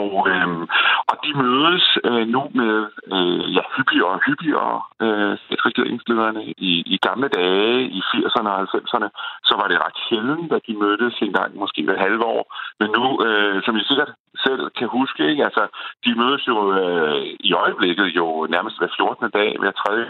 [0.00, 0.48] Og, øh,
[1.10, 2.76] og de mødes øh, nu med
[3.14, 5.34] øh, ja, hyppigere og hyppigere øh,
[5.68, 6.42] regeringslederne.
[6.70, 9.08] I, I gamle dage, i 80'erne og 90'erne,
[9.48, 12.42] så var det ret sjældent, at de mødtes en gang, måske hver halve år.
[12.80, 14.12] Men nu, øh, som I sikkert
[14.44, 15.44] selv kan huske, ikke?
[15.48, 15.64] Altså,
[16.04, 19.30] de mødes jo øh, i øjeblikket jo nærmest hver 14.
[19.38, 20.06] dag, hver tredje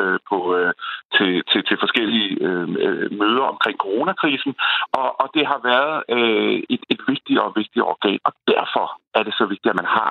[0.00, 0.72] øh, på, øh,
[1.16, 4.52] til, til, til forskellige øh, øh, møder omkring coronakrisen,
[5.00, 8.86] og, og det har været øh, et, et vigtigt og vigtigt organ, og derfor
[9.18, 10.10] er det så vigtigt, at man har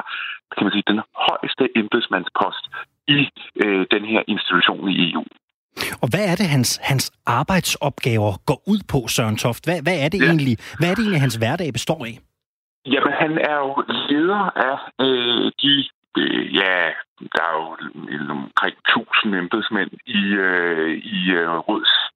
[0.57, 2.63] kan man sige, den højeste embedsmandspost
[3.07, 3.19] i
[3.63, 5.24] øh, den her institution i EU.
[6.01, 9.63] Og hvad er det, hans, hans arbejdsopgaver går ud på, Søren Toft?
[9.65, 10.26] Hvad, hvad, er det ja.
[10.26, 12.15] egentlig, hvad er det egentlig, hans hverdag består af?
[12.86, 16.91] Jamen, han er jo leder af øh, de øh, ja,
[17.36, 17.77] der er jo
[18.29, 22.11] omkring 1000 embedsmænd i, øh, i øh, råds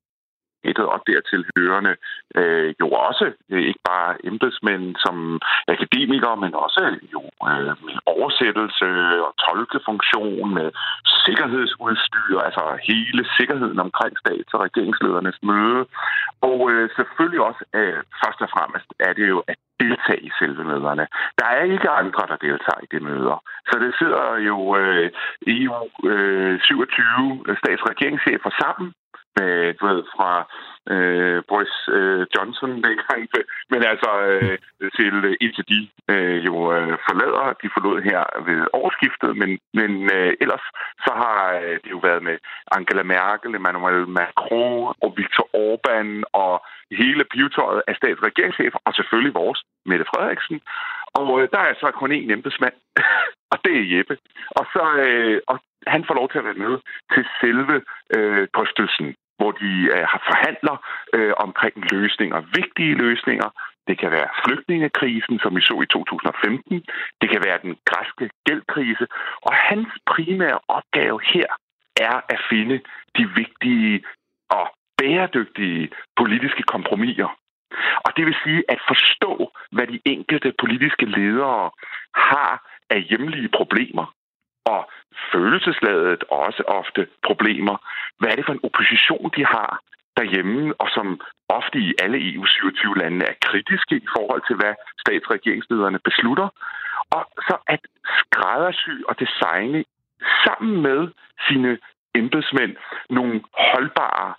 [0.73, 1.95] og dertil hørende
[2.35, 6.81] øh, jo også øh, ikke bare embedsmænd som akademikere, men også
[7.13, 8.87] jo øh, med oversættelse
[9.27, 10.69] og tolkefunktion, med
[11.25, 15.81] sikkerhedsudstyr, altså hele sikkerheden omkring stats- og regeringsledernes møde.
[16.49, 20.63] Og øh, selvfølgelig også øh, først og fremmest er det jo at deltage i selve
[20.71, 21.05] møderne.
[21.39, 23.37] Der er ikke andre, der deltager i de møder.
[23.69, 25.11] Så det sidder jo øh,
[25.47, 28.87] EU øh, 27 stats- og regeringschefer sammen
[29.39, 30.31] med, du ved, fra
[30.93, 33.21] øh, Boris øh, Johnson dengang,
[33.71, 34.57] men altså øh,
[34.97, 35.79] til indtil de
[36.13, 40.65] øh, jo øh, forlader, de forlod her ved årsskiftet, men, men øh, ellers
[41.05, 42.37] så har øh, det jo været med
[42.75, 46.09] Angela Merkel, Emmanuel Macron og Viktor Orbán
[46.43, 46.53] og
[46.91, 48.31] hele pivetøjet af stats- og
[48.85, 50.61] og selvfølgelig vores Mette Frederiksen.
[51.19, 52.73] Og øh, der er så kun én embedsmand,
[53.51, 54.17] og det er Jeppe.
[54.59, 56.73] Og så øh, og han får lov til at være med
[57.13, 57.75] til selve
[58.15, 60.75] øh, drøftelsen hvor de øh, har forhandler
[61.13, 63.49] øh, omkring løsninger, vigtige løsninger.
[63.87, 66.83] Det kan være flygtningekrisen, som vi så i 2015,
[67.21, 69.05] det kan være den græske gældkrise,
[69.41, 71.47] og hans primære opgave her
[71.95, 72.77] er at finde
[73.17, 74.03] de vigtige
[74.49, 74.65] og
[74.97, 77.29] bæredygtige politiske kompromiser.
[78.05, 81.71] Og det vil sige at forstå, hvad de enkelte politiske ledere
[82.15, 82.51] har
[82.89, 84.05] af hjemlige problemer
[84.65, 84.81] og
[85.31, 87.77] følelsesladet også ofte problemer.
[88.19, 89.79] Hvad er det for en opposition, de har
[90.17, 91.07] derhjemme, og som
[91.49, 96.47] ofte i alle EU-27-lande er kritiske i forhold til, hvad statsregeringslederne beslutter.
[97.15, 97.81] Og så at
[98.19, 99.83] skræddersy og designe
[100.45, 100.99] sammen med
[101.47, 101.77] sine
[102.15, 102.75] embedsmænd
[103.09, 104.33] nogle holdbare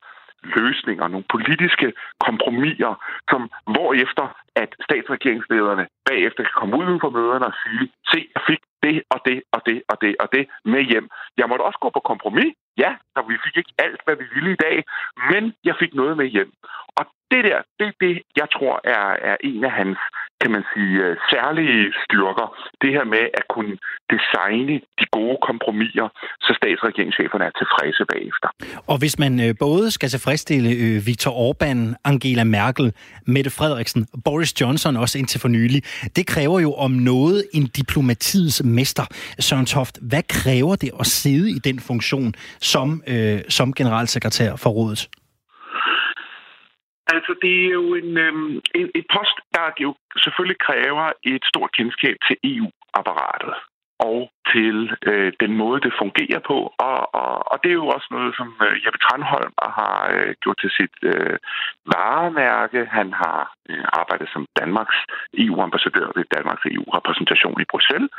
[0.56, 1.92] løsninger, nogle politiske
[2.26, 2.92] kompromiser,
[3.30, 4.26] som hvorefter
[4.62, 9.20] at statsregeringslederne bagefter kan komme ud for møderne og sige, se, jeg fik det og
[9.28, 11.08] det og det og det og det med hjem.
[11.38, 12.52] Jeg måtte også gå på kompromis,
[12.82, 14.76] ja, så vi fik ikke alt, hvad vi ville i dag,
[15.30, 16.52] men jeg fik noget med hjem.
[16.98, 19.98] Og det der, det er det, jeg tror er, er en af hans,
[20.40, 22.46] kan man sige, øh, særlige styrker.
[22.82, 23.76] Det her med at kunne
[24.14, 26.08] designe de gode kompromiser,
[26.40, 28.48] så statsregeringscheferne er tilfredse bagefter.
[28.86, 32.92] Og hvis man øh, både skal tilfredsstille øh, Viktor Orbán, Angela Merkel,
[33.26, 35.82] Mette Frederiksen og Boris Johnson også indtil for nylig,
[36.16, 39.06] det kræver jo om noget en diplomatiets mester.
[39.38, 42.34] Søren Toft, hvad kræver det at sidde i den funktion
[42.72, 45.02] som, øh, som generalsekretær for rådet?
[47.14, 49.90] Altså, det er jo en, øhm, en, et post, der jo
[50.24, 53.54] selvfølgelig kræver et stort kendskab til EU-apparatet
[53.98, 54.76] og til
[55.10, 56.58] øh, den måde, det fungerer på.
[56.88, 60.58] Og, og, og det er jo også noget, som øh, Jeppe Tranholm har øh, gjort
[60.60, 61.36] til sit øh,
[61.94, 62.80] varemærke.
[62.98, 63.40] Han har
[63.70, 64.98] øh, arbejdet som Danmarks
[65.44, 68.10] EU-ambassadør ved Danmarks EU-repræsentation i Bruxelles.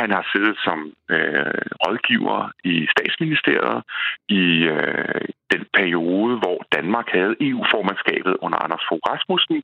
[0.00, 0.78] Han har siddet som
[1.14, 3.82] øh, rådgiver i statsministeriet
[4.28, 5.24] i øh,
[5.54, 9.62] den periode, hvor Danmark havde EU-formandskabet under Anders Fogh Rasmussen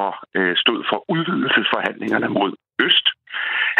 [0.00, 2.52] og øh, stod for udvidelsesforhandlingerne mod
[2.86, 3.06] øst.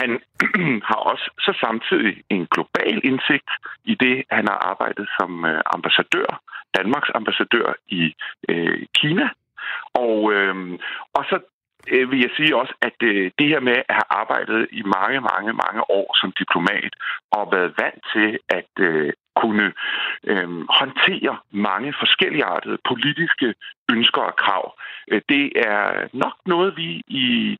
[0.00, 0.10] Han
[0.88, 3.50] har også så samtidig en global indsigt
[3.84, 6.40] i det, han har arbejdet som øh, ambassadør,
[6.78, 8.14] Danmarks ambassadør i
[8.48, 9.28] øh, Kina.
[9.94, 10.56] Og, øh,
[11.14, 11.36] og så
[11.92, 15.20] øh, vil jeg sige også, at øh, det her med at have arbejdet i mange,
[15.20, 16.92] mange, mange år som diplomat
[17.30, 19.72] og været vant til at øh, kunne
[20.30, 20.48] øh,
[20.80, 23.54] håndtere mange forskelligartede politiske
[23.92, 24.64] ønsker og krav,
[25.10, 27.56] øh, det er nok noget, vi i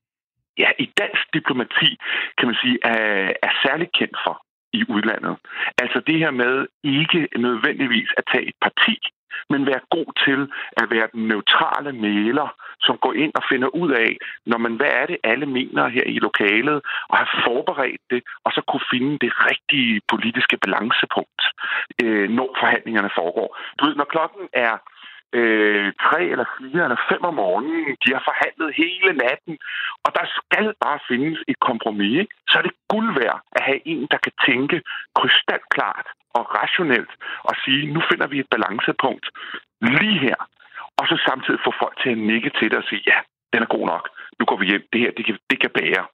[0.58, 1.90] ja, i dansk diplomati,
[2.38, 4.42] kan man sige, er, er særligt kendt for
[4.72, 5.36] i udlandet.
[5.82, 8.96] Altså det her med ikke nødvendigvis at tage et parti,
[9.50, 10.40] men være god til
[10.80, 12.48] at være den neutrale maler,
[12.80, 16.06] som går ind og finder ud af, når man, hvad er det, alle mener her
[16.06, 16.78] i lokalet,
[17.10, 21.42] og har forberedt det, og så kunne finde det rigtige politiske balancepunkt,
[22.02, 23.48] øh, når forhandlingerne foregår.
[23.78, 24.74] Du ved, når klokken er
[25.38, 27.96] øh, tre eller fire eller fem om morgenen.
[28.04, 29.54] De har forhandlet hele natten,
[30.04, 32.14] og der skal bare findes et kompromis.
[32.22, 32.34] Ikke?
[32.48, 34.82] Så er det guld værd at have en, der kan tænke
[35.18, 36.06] krystalklart
[36.36, 37.12] og rationelt
[37.48, 39.26] og sige, nu finder vi et balancepunkt
[39.80, 40.38] lige her.
[40.98, 43.18] Og så samtidig få folk til at nikke til det og sige, ja,
[43.52, 44.04] den er god nok.
[44.38, 44.84] Nu går vi hjem.
[44.92, 46.04] Det her, det kan, det kan bære.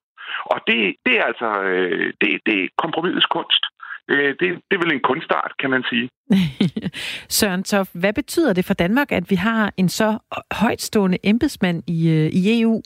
[0.53, 3.63] Og det, det er altså øh, det, det er kompromisets kunst.
[4.09, 6.09] Øh, det, det er vel en kunstart, kan man sige.
[7.37, 10.19] Søren Toff, hvad betyder det for Danmark, at vi har en så
[10.51, 12.81] højtstående embedsmand i, øh, i EU?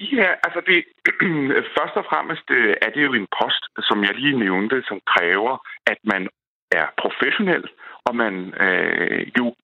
[0.00, 0.84] Ja, altså det,
[1.76, 5.66] først og fremmest øh, er det jo en post, som jeg lige nævnte, som kræver,
[5.86, 6.28] at man
[6.72, 7.64] er professionel,
[8.04, 8.34] og man
[8.66, 9.54] øh, jo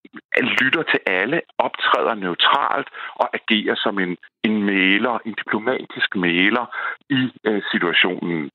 [0.60, 6.66] lytter til alle, optræder neutralt og agerer som en, en maler, en diplomatisk maler
[7.10, 8.50] i øh, situationen.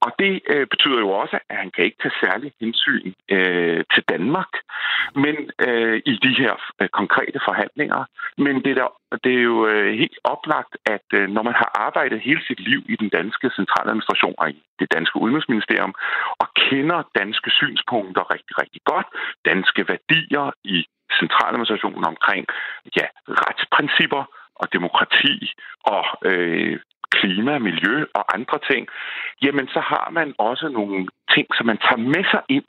[0.00, 4.02] Og det øh, betyder jo også, at han kan ikke tage særlig hensyn øh, til
[4.08, 4.52] Danmark
[5.14, 5.36] men
[5.66, 8.04] øh, i de her øh, konkrete forhandlinger.
[8.38, 8.88] Men det, der,
[9.24, 12.82] det er jo øh, helt oplagt, at øh, når man har arbejdet hele sit liv
[12.88, 15.94] i den danske centraladministration og i det danske udenrigsministerium,
[16.42, 19.06] og kender danske synspunkter rigtig, rigtig godt,
[19.44, 20.86] danske værdier i
[21.20, 22.46] centraladministrationen omkring
[22.96, 24.24] ja, retsprincipper
[24.54, 25.52] og demokrati
[25.94, 26.80] og øh,
[27.10, 28.88] klima, miljø og andre ting,
[29.42, 32.64] jamen så har man også nogle ting, som man tager med sig ind,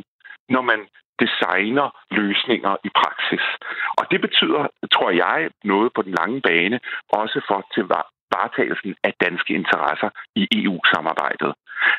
[0.50, 0.80] når man
[1.24, 3.46] designer løsninger i praksis.
[4.00, 4.64] Og det betyder,
[4.94, 6.80] tror jeg, noget på den lange bane,
[7.10, 7.86] også for til
[8.34, 11.54] varetagelsen af danske interesser i EU-samarbejdet.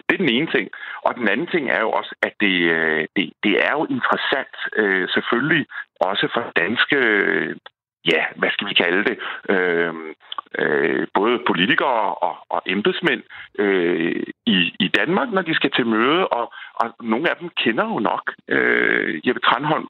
[0.07, 0.66] Det er den ene ting.
[1.07, 4.55] Og den anden ting er jo også, at det, øh, det, det er jo interessant
[4.80, 5.66] øh, selvfølgelig
[6.01, 6.99] også for danske
[8.13, 9.95] ja, hvad skal vi kalde det, øh,
[10.59, 13.23] øh, både politikere og, og embedsmænd
[13.59, 17.85] øh, i, i Danmark, når de skal til møde, og, og nogle af dem kender
[17.85, 19.89] jo nok øh, Jeppe Tranholm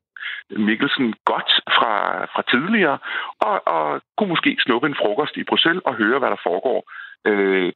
[0.50, 2.98] Mikkelsen godt fra, fra tidligere,
[3.40, 6.90] og, og kunne måske snuppe en frokost i Bruxelles og høre, hvad der foregår.
[7.26, 7.72] Øh,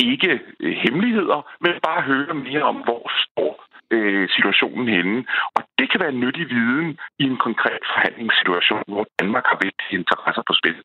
[0.00, 5.24] ikke øh, hemmeligheder, men bare høre mere om, hvor står øh, situationen henne.
[5.56, 10.42] Og det kan være nyttig viden i en konkret forhandlingssituation, hvor Danmark har vigtige interesser
[10.46, 10.78] på spil.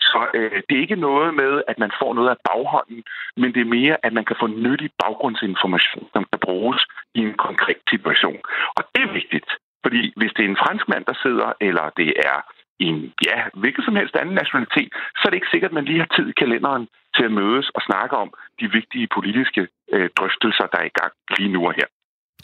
[0.00, 3.02] Så øh, det er ikke noget med, at man får noget af baghånden,
[3.36, 6.80] men det er mere, at man kan få nyttig baggrundsinformation, som kan bruges
[7.14, 8.40] i en konkret situation.
[8.76, 9.50] Og det er vigtigt,
[9.84, 12.38] fordi hvis det er en franskmand, der sidder, eller det er
[12.80, 12.96] en,
[13.28, 16.10] ja, hvilket som helst anden nationalitet, så er det ikke sikkert, at man lige har
[16.16, 16.84] tid i kalenderen
[17.16, 18.28] til at mødes og snakke om
[18.60, 19.62] de vigtige politiske
[19.94, 21.88] øh, drøftelser, der er i gang lige nu og her.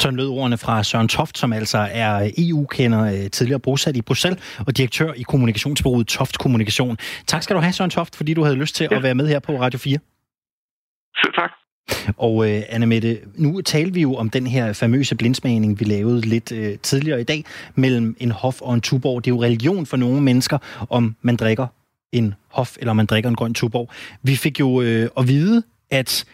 [0.00, 2.14] Sådan lød ordene fra Søren Toft, som altså er
[2.44, 6.96] EU-kender, øh, tidligere bosat i Bruxelles og direktør i kommunikationsbureauet Toft Kommunikation.
[7.32, 8.96] Tak skal du have, Søren Toft, fordi du havde lyst til ja.
[8.96, 9.98] at være med her på Radio 4.
[11.22, 11.52] Selv tak.
[12.16, 16.20] Og øh, Anna Mette, nu talte vi jo om den her famøse blindsmagning, vi lavede
[16.20, 19.24] lidt øh, tidligere i dag, mellem en hof og en tuborg.
[19.24, 20.58] Det er jo religion for nogle mennesker,
[20.90, 21.66] om man drikker
[22.12, 23.90] en hof, eller om man drikker en grøn tuborg.
[24.22, 26.24] Vi fik jo øh, at vide, at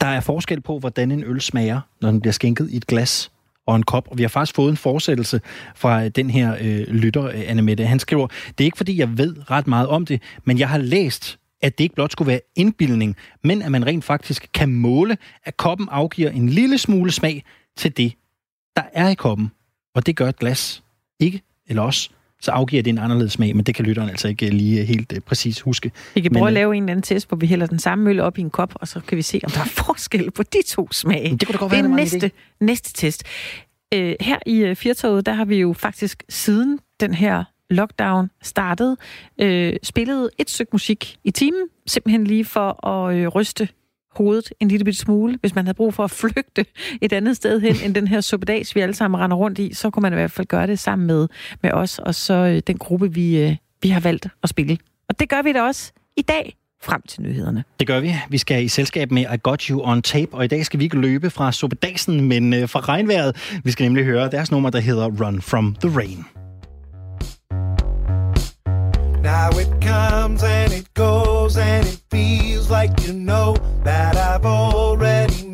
[0.00, 3.30] der er forskel på, hvordan en øl smager, når den bliver skænket i et glas
[3.66, 4.08] og en kop.
[4.10, 5.40] Og vi har faktisk fået en forsættelse
[5.74, 7.86] fra øh, den her øh, lytter, øh, Anne Mette.
[7.86, 10.78] Han skriver, det er ikke fordi, jeg ved ret meget om det, men jeg har
[10.78, 15.18] læst, at det ikke blot skulle være indbildning, men at man rent faktisk kan måle,
[15.44, 17.44] at koppen afgiver en lille smule smag
[17.76, 18.12] til det,
[18.76, 19.50] der er i koppen.
[19.94, 20.82] Og det gør et glas
[21.20, 22.10] ikke, eller også
[22.40, 25.18] så afgiver det en anderledes smag, men det kan lytteren altså ikke lige helt uh,
[25.18, 25.92] præcis huske.
[26.14, 28.04] Vi kan prøve men, at lave en eller anden test, hvor vi hælder den samme
[28.04, 30.42] mølle op i en kop, og så kan vi se, om der er forskel på
[30.42, 31.30] de to smage.
[31.30, 33.24] Det kunne da godt være, det er næste, næste test.
[33.94, 38.96] Uh, her i uh, Firtoget, der har vi jo faktisk siden den her lockdown startede,
[39.40, 43.68] øh, spillede et stykke musik i timen, simpelthen lige for at øh, ryste
[44.16, 45.38] hovedet en lille bitte smule.
[45.40, 46.64] Hvis man havde brug for at flygte
[47.02, 49.90] et andet sted hen end den her suppedags, vi alle sammen render rundt i, så
[49.90, 51.28] kunne man i hvert fald gøre det sammen med,
[51.62, 54.78] med os og så øh, den gruppe, vi, øh, vi har valgt at spille.
[55.08, 57.64] Og det gør vi da også i dag frem til nyhederne.
[57.80, 58.14] Det gør vi.
[58.28, 60.84] Vi skal i selskab med I Got You On Tape, og i dag skal vi
[60.84, 63.60] ikke løbe fra suppedasen, men øh, fra regnvejret.
[63.64, 66.35] Vi skal nemlig høre deres nummer, der hedder Run From The Rain.
[69.26, 75.48] Now it comes and it goes and it feels like you know that I've already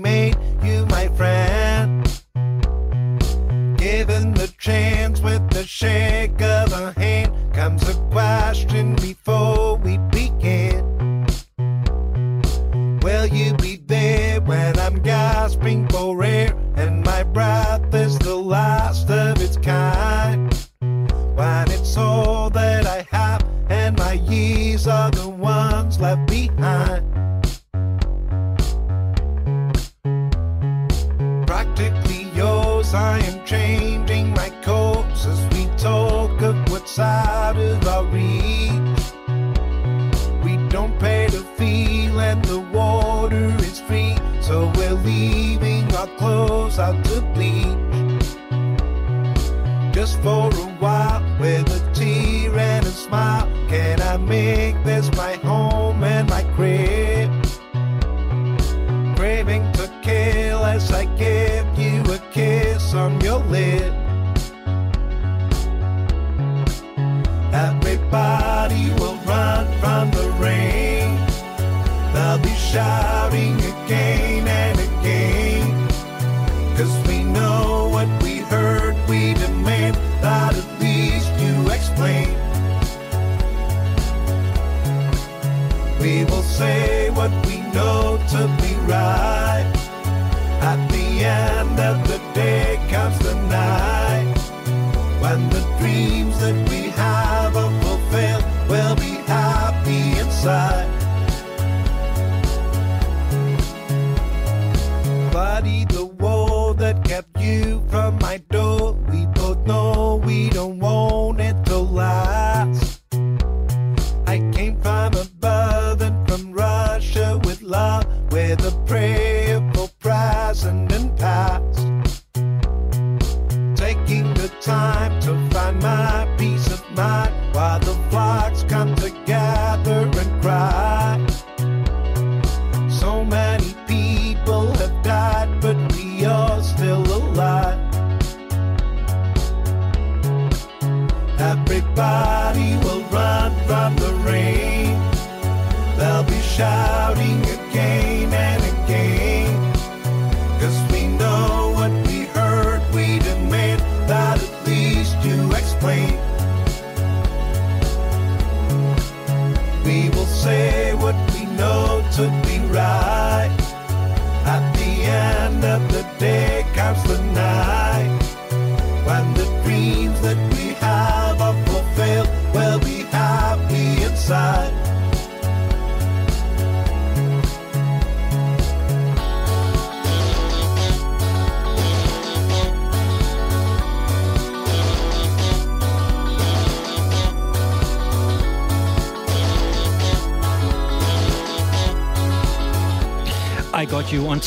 [105.62, 106.11] Bloody the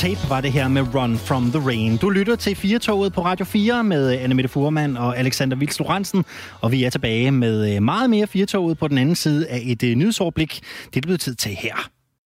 [0.06, 1.98] Tape var det her med Run From The Rain.
[1.98, 5.80] Du lytter til Firetoget på Radio 4 med øh, Anne Mette Furman og Alexander Vils
[5.80, 6.26] Lorentzen,
[6.62, 9.84] og vi er tilbage med øh, meget mere Firetoget på den anden side af et
[9.84, 10.62] øh, nyhedsoverblik.
[10.86, 11.95] Det er blevet tid til her.